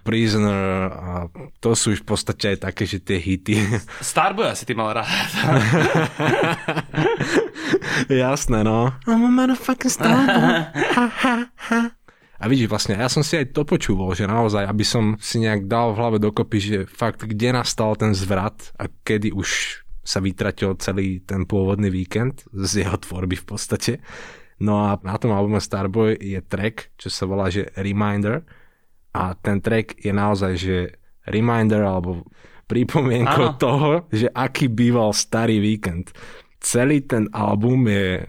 Prisoner 0.00 0.90
a 0.90 1.28
to 1.60 1.76
sú 1.76 1.92
už 1.92 2.02
v 2.02 2.08
podstate 2.08 2.56
aj 2.56 2.58
také, 2.66 2.88
že 2.88 2.98
tie 2.98 3.20
hity. 3.20 3.60
Starboy 4.02 4.50
asi 4.50 4.66
ty 4.66 4.74
mal 4.74 4.90
rád. 4.96 5.06
Jasné, 8.08 8.64
no. 8.64 8.96
I'm 9.06 9.22
a 9.22 9.30
motherfucking 9.30 9.92
starboy. 9.92 10.72
A 12.40 12.48
vidíš, 12.48 12.72
vlastne 12.72 12.96
ja 12.96 13.12
som 13.12 13.20
si 13.20 13.36
aj 13.36 13.52
to 13.52 13.68
počúval, 13.68 14.16
že 14.16 14.24
naozaj, 14.24 14.64
aby 14.64 14.80
som 14.80 15.20
si 15.20 15.44
nejak 15.44 15.68
dal 15.68 15.92
v 15.92 15.98
hlave 16.00 16.18
dokopy, 16.18 16.58
že 16.58 16.78
fakt, 16.88 17.28
kde 17.28 17.52
nastal 17.52 17.92
ten 18.00 18.16
zvrat 18.16 18.72
a 18.80 18.88
kedy 18.88 19.36
už 19.36 19.80
sa 20.00 20.24
vytratil 20.24 20.80
celý 20.80 21.20
ten 21.20 21.44
pôvodný 21.44 21.92
víkend 21.92 22.48
z 22.48 22.88
jeho 22.88 22.96
tvorby 22.96 23.36
v 23.36 23.46
podstate. 23.46 23.92
No 24.64 24.80
a 24.88 24.96
na 25.04 25.20
tom 25.20 25.36
albume 25.36 25.60
Starboy 25.60 26.16
je 26.16 26.40
track, 26.40 26.96
čo 26.96 27.12
sa 27.12 27.28
volá, 27.28 27.52
že 27.52 27.68
Reminder 27.76 28.40
a 29.12 29.36
ten 29.36 29.60
track 29.60 30.00
je 30.00 30.12
naozaj, 30.12 30.52
že 30.56 30.76
reminder 31.28 31.84
alebo 31.84 32.24
pripomienko 32.70 33.58
toho, 33.58 34.06
že 34.08 34.30
aký 34.30 34.70
býval 34.70 35.10
starý 35.10 35.58
víkend. 35.58 36.14
Celý 36.62 37.02
ten 37.02 37.26
album 37.34 37.88
je 37.90 38.24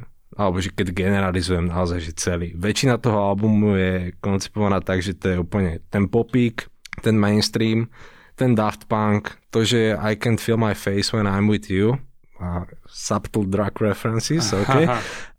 alebo 0.48 0.58
že 0.58 0.74
keď 0.74 0.96
generalizujem 0.96 1.70
naozaj, 1.70 2.00
že 2.02 2.18
celý. 2.18 2.58
Väčšina 2.58 2.98
toho 2.98 3.22
albumu 3.22 3.78
je 3.78 3.94
koncipovaná 4.24 4.82
tak, 4.82 5.06
že 5.06 5.14
to 5.14 5.26
je 5.30 5.38
úplne 5.38 5.84
ten 5.94 6.10
popík, 6.10 6.66
ten 7.06 7.18
mainstream, 7.18 7.92
ten 8.36 8.58
Daft 8.58 8.90
Punk, 8.90 9.38
to, 9.54 9.62
že 9.62 9.94
I 9.94 10.18
can't 10.18 10.42
feel 10.42 10.58
my 10.58 10.74
face 10.74 11.14
when 11.14 11.30
I'm 11.30 11.46
with 11.46 11.70
you, 11.70 12.02
a 12.42 12.66
subtle 12.90 13.46
drug 13.46 13.78
references, 13.82 14.50
OK. 14.50 14.90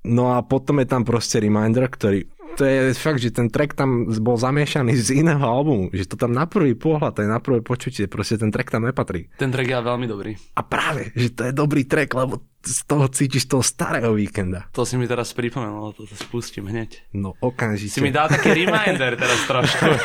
No 0.07 0.35
a 0.35 0.43
potom 0.47 0.79
je 0.79 0.87
tam 0.87 1.03
proste 1.03 1.43
Reminder, 1.43 1.91
ktorý 1.91 2.27
to 2.57 2.63
je 2.65 2.93
fakt, 2.97 3.21
že 3.21 3.33
ten 3.33 3.49
track 3.49 3.73
tam 3.73 4.09
bol 4.21 4.37
zamiešaný 4.37 4.93
z 4.97 5.25
iného 5.25 5.43
albumu, 5.43 5.89
že 5.91 6.05
to 6.05 6.17
tam 6.21 6.37
na 6.37 6.45
prvý 6.45 6.77
pohľad, 6.77 7.17
aj 7.19 7.29
na 7.29 7.41
prvé 7.41 7.65
počutie, 7.65 8.05
proste 8.07 8.37
ten 8.37 8.53
track 8.53 8.69
tam 8.69 8.85
nepatrí. 8.85 9.33
Ten 9.41 9.49
track 9.49 9.69
je 9.69 9.77
veľmi 9.81 10.07
dobrý. 10.07 10.33
A 10.57 10.63
práve, 10.63 11.11
že 11.17 11.33
to 11.33 11.49
je 11.49 11.53
dobrý 11.53 11.89
track, 11.89 12.13
lebo 12.13 12.45
z 12.63 12.81
toho 12.87 13.11
cítiš 13.11 13.51
toho 13.51 13.65
starého 13.65 14.15
víkenda. 14.15 14.71
To 14.77 14.87
si 14.87 14.95
mi 14.95 15.11
teraz 15.11 15.35
pripomenul, 15.35 15.97
to, 15.99 16.07
to 16.07 16.15
spustím 16.15 16.71
hneď. 16.71 17.11
No 17.17 17.35
okamžite. 17.43 17.99
Si 17.99 18.05
mi 18.05 18.15
dal 18.15 18.31
taký 18.31 18.55
reminder 18.55 19.19
teraz 19.19 19.41
trošku. 19.49 19.87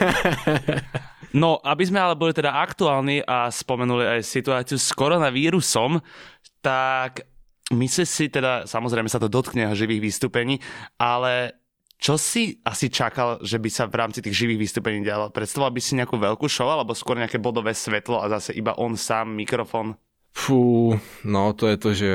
No, 1.36 1.60
aby 1.60 1.84
sme 1.84 2.00
ale 2.00 2.16
boli 2.16 2.32
teda 2.32 2.56
aktuálni 2.56 3.20
a 3.22 3.52
spomenuli 3.52 4.18
aj 4.18 4.22
situáciu 4.24 4.80
s 4.80 4.96
koronavírusom, 4.96 6.00
tak 6.64 7.28
myslíš 7.70 8.10
si 8.10 8.26
teda, 8.32 8.64
samozrejme 8.64 9.12
sa 9.12 9.20
to 9.20 9.28
dotkne 9.28 9.68
živých 9.76 10.08
vystúpení, 10.08 10.64
ale 10.96 11.60
čo 11.98 12.14
si 12.22 12.62
asi 12.62 12.94
čakal, 12.94 13.42
že 13.42 13.58
by 13.58 13.70
sa 13.74 13.90
v 13.90 13.98
rámci 13.98 14.22
tých 14.22 14.38
živých 14.38 14.70
vystúpení 14.70 15.02
dialo? 15.02 15.34
Predstavoval 15.34 15.74
by 15.74 15.82
si 15.82 15.98
nejakú 15.98 16.16
veľkú 16.22 16.46
show, 16.46 16.70
alebo 16.70 16.94
skôr 16.94 17.18
nejaké 17.18 17.42
bodové 17.42 17.74
svetlo 17.74 18.22
a 18.22 18.30
zase 18.30 18.54
iba 18.54 18.78
on 18.78 18.94
sám, 18.94 19.34
mikrofón? 19.34 19.98
Fú, 20.30 20.94
no 21.26 21.58
to 21.58 21.66
je 21.66 21.78
to, 21.82 21.90
že 21.98 22.10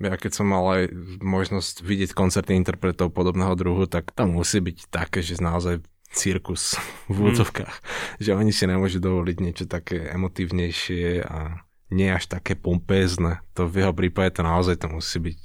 ja 0.00 0.14
keď 0.16 0.32
som 0.32 0.48
mal 0.48 0.64
aj 0.72 0.82
možnosť 1.20 1.84
vidieť 1.84 2.10
koncerty 2.16 2.56
interpretov 2.56 3.12
podobného 3.12 3.52
druhu, 3.52 3.84
tak 3.84 4.16
tam 4.16 4.40
musí 4.40 4.64
byť 4.64 4.88
také, 4.88 5.20
že 5.20 5.44
naozaj 5.44 5.84
cirkus 6.08 6.80
v 7.04 7.12
hmm. 7.12 7.18
úvodzovkách. 7.20 7.74
Mm. 7.76 7.84
Že 8.24 8.30
oni 8.32 8.52
si 8.56 8.64
nemôžu 8.64 8.98
dovoliť 9.04 9.36
niečo 9.44 9.64
také 9.68 10.08
emotívnejšie 10.08 11.20
a 11.28 11.68
nie 11.92 12.08
až 12.08 12.32
také 12.32 12.56
pompézne. 12.56 13.44
To 13.52 13.68
v 13.68 13.84
jeho 13.84 13.92
prípade 13.92 14.40
to 14.40 14.42
naozaj 14.46 14.80
to 14.80 14.88
musí 14.88 15.20
byť... 15.20 15.42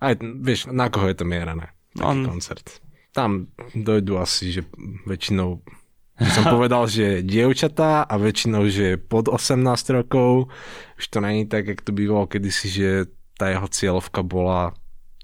Aj, 0.00 0.16
vieš, 0.16 0.72
na 0.72 0.88
koho 0.88 1.12
je 1.12 1.16
to 1.20 1.28
mierané? 1.28 1.76
Taký 1.92 2.08
On... 2.08 2.24
koncert 2.24 2.80
tam 3.12 3.52
dojdu 3.76 4.18
asi, 4.18 4.52
že 4.52 4.62
väčšinou 5.04 5.60
som 6.20 6.44
povedal, 6.46 6.86
že 6.86 7.24
dievčatá 7.24 8.04
a 8.06 8.14
väčšinou, 8.20 8.68
že 8.68 9.00
pod 9.00 9.26
18 9.32 9.58
rokov. 9.96 10.52
Už 11.00 11.04
to 11.08 11.18
není 11.18 11.48
tak, 11.48 11.66
jak 11.66 11.80
to 11.82 11.90
bývalo 11.90 12.28
kedysi, 12.30 12.68
že 12.68 12.88
tá 13.34 13.50
jeho 13.50 13.66
cieľovka 13.66 14.22
bola 14.22 14.76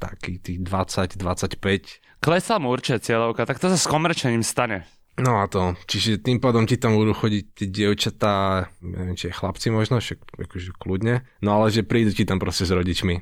taký 0.03 0.43
tých 0.43 0.59
20-25. 0.65 2.19
Klesla 2.19 2.57
mu 2.59 2.75
určite 2.75 3.05
cieľovka, 3.05 3.47
tak 3.47 3.63
to 3.63 3.71
sa 3.71 3.79
s 3.79 3.87
komerčením 3.87 4.43
stane. 4.43 4.87
No 5.19 5.43
a 5.43 5.51
to, 5.51 5.75
čiže 5.91 6.23
tým 6.23 6.39
pádom 6.39 6.63
ti 6.63 6.79
tam 6.79 6.95
budú 6.95 7.11
chodiť 7.11 7.45
tie 7.51 7.67
dievčatá, 7.67 8.67
neviem, 8.79 9.19
či 9.19 9.35
chlapci 9.35 9.67
možno, 9.75 9.99
však 9.99 10.23
akože 10.39 10.79
kľudne, 10.79 11.27
no 11.43 11.59
ale 11.59 11.75
že 11.75 11.83
prídu 11.83 12.15
ti 12.15 12.23
tam 12.23 12.39
proste 12.39 12.63
s 12.63 12.71
rodičmi. 12.71 13.19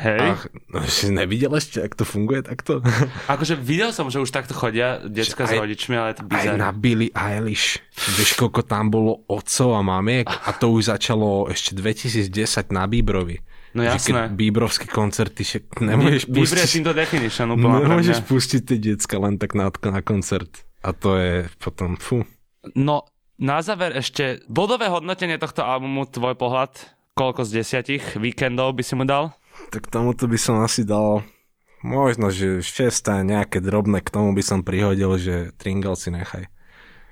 Hej. 0.00 0.20
Ach, 0.32 0.42
no, 0.72 0.80
si 0.88 1.12
nevidel 1.12 1.52
ešte, 1.52 1.84
ak 1.84 1.92
to 1.92 2.08
funguje 2.08 2.40
takto? 2.40 2.80
Akože 3.34 3.52
videl 3.60 3.92
som, 3.92 4.08
že 4.08 4.16
už 4.16 4.32
takto 4.32 4.56
chodia 4.56 4.96
decka 5.04 5.44
s 5.44 5.52
rodičmi, 5.52 5.92
ale 5.92 6.16
to 6.16 6.24
bizarné. 6.24 6.56
Aj 6.56 6.60
na 6.60 6.70
Billy 6.72 7.12
Eilish. 7.12 7.84
Vieš, 8.16 8.40
koľko 8.40 8.64
tam 8.64 8.88
bolo 8.88 9.28
otcov 9.28 9.76
a 9.76 9.84
mamiek? 9.84 10.24
A 10.24 10.56
to 10.56 10.72
už 10.72 10.88
začalo 10.88 11.52
ešte 11.52 11.76
2010 11.76 12.32
na 12.72 12.88
Bíbrovi. 12.88 13.44
No 13.76 13.86
jasné. 13.86 14.32
Bíbrovské 14.32 14.88
koncerty, 14.88 15.42
že 15.44 15.58
nemôžeš 15.92 16.26
Bíbr 16.26 16.48
pustiť... 16.48 16.80
Bíbr 16.80 16.90
je 16.90 16.96
definition 16.96 17.48
úplne. 17.52 17.84
Nemôžeš 17.84 18.18
pustiť 18.24 18.60
tie 18.64 18.78
decka 18.80 19.16
len 19.20 19.36
tak 19.36 19.52
na, 19.52 19.68
na 19.68 20.00
koncert. 20.00 20.64
A 20.80 20.96
to 20.96 21.20
je 21.20 21.44
potom, 21.60 22.00
fú. 22.00 22.24
No, 22.72 23.04
na 23.36 23.60
záver 23.60 23.92
ešte 24.00 24.40
bodové 24.48 24.88
hodnotenie 24.88 25.36
tohto 25.36 25.60
albumu, 25.60 26.08
tvoj 26.08 26.40
pohľad, 26.40 26.72
koľko 27.12 27.44
z 27.44 27.60
desiatich 27.60 28.04
víkendov 28.16 28.72
by 28.72 28.82
si 28.84 28.96
mu 28.96 29.04
dal? 29.04 29.36
Tak 29.68 29.92
tomuto 29.92 30.24
by 30.24 30.38
som 30.40 30.64
asi 30.64 30.88
dal 30.88 31.20
možno, 31.84 32.32
že 32.32 32.64
6 32.64 33.12
a 33.12 33.20
nejaké 33.20 33.60
drobné 33.60 34.00
k 34.00 34.12
tomu 34.12 34.32
by 34.32 34.40
som 34.40 34.64
prihodil, 34.64 35.20
že 35.20 35.52
Tringle 35.60 35.96
si 35.96 36.08
nechaj. 36.08 36.48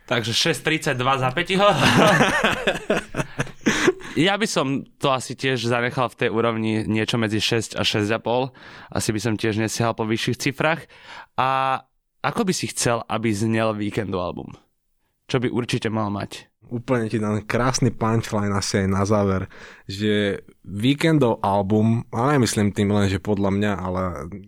Takže 0.08 0.32
6.32 0.32 0.96
za 0.96 1.28
5 1.37 1.52
Ja 4.18 4.34
by 4.34 4.50
som 4.50 4.82
to 4.98 5.14
asi 5.14 5.38
tiež 5.38 5.62
zanechal 5.62 6.11
v 6.11 6.26
tej 6.26 6.30
úrovni 6.34 6.82
niečo 6.88 7.20
medzi 7.20 7.38
6 7.38 7.78
a 7.78 7.87
6,5. 7.87 8.50
Asi 8.90 9.11
by 9.14 9.20
som 9.22 9.38
tiež 9.38 9.62
nesiahal 9.62 9.94
po 9.94 10.08
vyšších 10.08 10.40
cifrách. 10.42 10.90
A 11.38 11.84
ako 12.18 12.42
by 12.48 12.52
si 12.56 12.66
chcel, 12.72 13.06
aby 13.06 13.30
znel 13.30 13.78
Weekendu 13.78 14.18
album? 14.18 14.58
Čo 15.30 15.38
by 15.38 15.52
určite 15.52 15.87
mal 15.87 16.11
mať? 16.11 16.47
Úplne 16.68 17.09
ti 17.09 17.16
dám 17.16 17.42
krásny 17.44 17.90
punchline 17.92 18.52
asi 18.52 18.85
aj 18.85 18.88
na 18.88 19.02
záver, 19.09 19.42
že 19.88 20.44
Weekendov 20.68 21.40
album, 21.40 22.04
a 22.12 22.37
nemyslím 22.37 22.76
tým 22.76 22.92
len, 22.92 23.09
že 23.09 23.20
podľa 23.20 23.50
mňa, 23.57 23.72
ale 23.81 24.02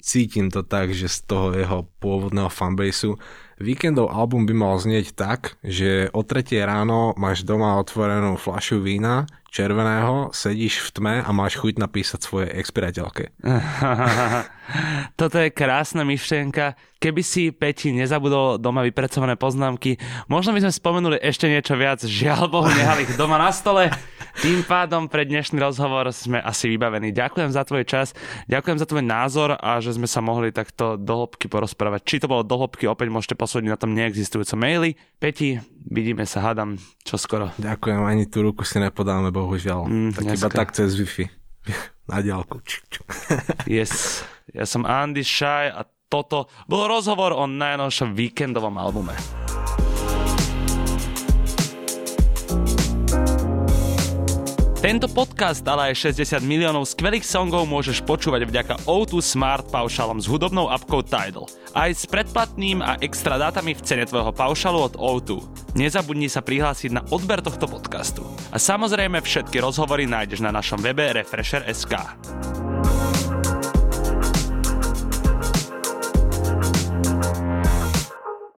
cítim 0.04 0.52
to 0.52 0.60
tak, 0.60 0.92
že 0.92 1.08
z 1.08 1.18
toho 1.24 1.56
jeho 1.56 1.88
pôvodného 1.98 2.52
fanbaseu, 2.52 3.16
Weekendov 3.60 4.08
album 4.08 4.48
by 4.48 4.54
mal 4.56 4.76
znieť 4.80 5.12
tak, 5.12 5.60
že 5.60 6.08
o 6.16 6.24
3 6.24 6.44
ráno 6.64 7.12
máš 7.20 7.44
doma 7.44 7.76
otvorenú 7.76 8.40
fľašu 8.40 8.80
vína, 8.80 9.28
červeného, 9.50 10.30
sedíš 10.30 10.78
v 10.86 10.88
tme 10.94 11.14
a 11.26 11.30
máš 11.34 11.58
chuť 11.58 11.82
napísať 11.82 12.22
svoje 12.22 12.46
ex-priateľke. 12.54 13.34
Toto 15.20 15.36
je 15.42 15.50
krásna 15.50 16.06
myšlienka. 16.06 16.78
Keby 17.00 17.22
si 17.24 17.50
Peti 17.50 17.90
nezabudol 17.90 18.60
doma 18.60 18.86
vypracované 18.86 19.34
poznámky, 19.34 19.98
možno 20.30 20.54
by 20.54 20.62
sme 20.62 20.72
spomenuli 20.72 21.16
ešte 21.18 21.50
niečo 21.50 21.74
viac. 21.74 22.04
Žiaľ 22.04 22.42
Bohu, 22.46 22.68
nehali 22.70 23.08
ich 23.08 23.18
doma 23.18 23.40
na 23.40 23.50
stole. 23.50 23.90
Tým 24.38 24.62
pádom 24.62 25.10
pre 25.10 25.26
dnešný 25.26 25.58
rozhovor 25.58 26.06
sme 26.14 26.38
asi 26.38 26.70
vybavení. 26.70 27.10
Ďakujem 27.10 27.50
za 27.50 27.66
tvoj 27.66 27.82
čas, 27.88 28.14
ďakujem 28.46 28.78
za 28.78 28.86
tvoj 28.86 29.02
názor 29.02 29.58
a 29.58 29.82
že 29.82 29.96
sme 29.96 30.06
sa 30.06 30.22
mohli 30.22 30.54
takto 30.54 30.94
dohlbky 30.94 31.50
porozprávať. 31.50 32.06
Či 32.06 32.16
to 32.22 32.30
bolo 32.30 32.46
dohlbky, 32.46 32.86
opäť 32.86 33.10
môžete 33.10 33.34
posúdiť 33.34 33.72
na 33.72 33.80
tom 33.80 33.96
neexistujúcom 33.96 34.60
maili. 34.60 34.94
Peti, 35.18 35.58
vidíme 35.88 36.28
sa, 36.28 36.44
hádam, 36.44 36.76
čo 37.00 37.16
skoro. 37.16 37.48
Ďakujem, 37.56 38.00
ani 38.04 38.28
tú 38.28 38.44
ruku 38.44 38.66
si 38.68 38.76
nepodáme, 38.76 39.32
bohužiaľ. 39.32 39.88
Mm, 39.88 40.10
tak 40.12 40.24
dneska. 40.28 40.36
iba 40.36 40.48
tak 40.52 40.68
cez 40.76 40.92
Wi-Fi. 40.98 41.24
Na 42.10 42.20
diálku. 42.20 42.60
yes. 43.70 44.24
Ja 44.50 44.66
som 44.66 44.82
Andy 44.82 45.22
Shai 45.22 45.70
a 45.70 45.86
toto 46.10 46.50
bol 46.66 46.90
rozhovor 46.90 47.30
o 47.32 47.46
najnovšom 47.46 48.18
víkendovom 48.18 48.74
albume. 48.76 49.14
Tento 54.80 55.12
podcast, 55.12 55.60
ale 55.68 55.92
aj 55.92 56.08
60 56.16 56.40
miliónov 56.40 56.88
skvelých 56.88 57.28
songov 57.28 57.68
môžeš 57.68 58.00
počúvať 58.00 58.48
vďaka 58.48 58.74
O2 58.88 59.20
Smart 59.20 59.68
paušalom 59.68 60.16
s 60.16 60.24
hudobnou 60.24 60.72
apkou 60.72 61.04
Tidal. 61.04 61.44
Aj 61.76 61.92
s 61.92 62.08
predplatným 62.08 62.80
a 62.80 62.96
extra 63.04 63.36
dátami 63.36 63.76
v 63.76 63.84
cene 63.84 64.08
tvojho 64.08 64.32
paušalu 64.32 64.88
od 64.88 64.94
O2. 64.96 65.44
Nezabudni 65.76 66.32
sa 66.32 66.40
prihlásiť 66.40 66.96
na 66.96 67.04
odber 67.12 67.44
tohto 67.44 67.68
podcastu. 67.68 68.24
A 68.48 68.56
samozrejme 68.56 69.20
všetky 69.20 69.60
rozhovory 69.60 70.08
nájdeš 70.08 70.40
na 70.40 70.48
našom 70.48 70.80
webe 70.80 71.12
Refresher.sk. 71.12 72.00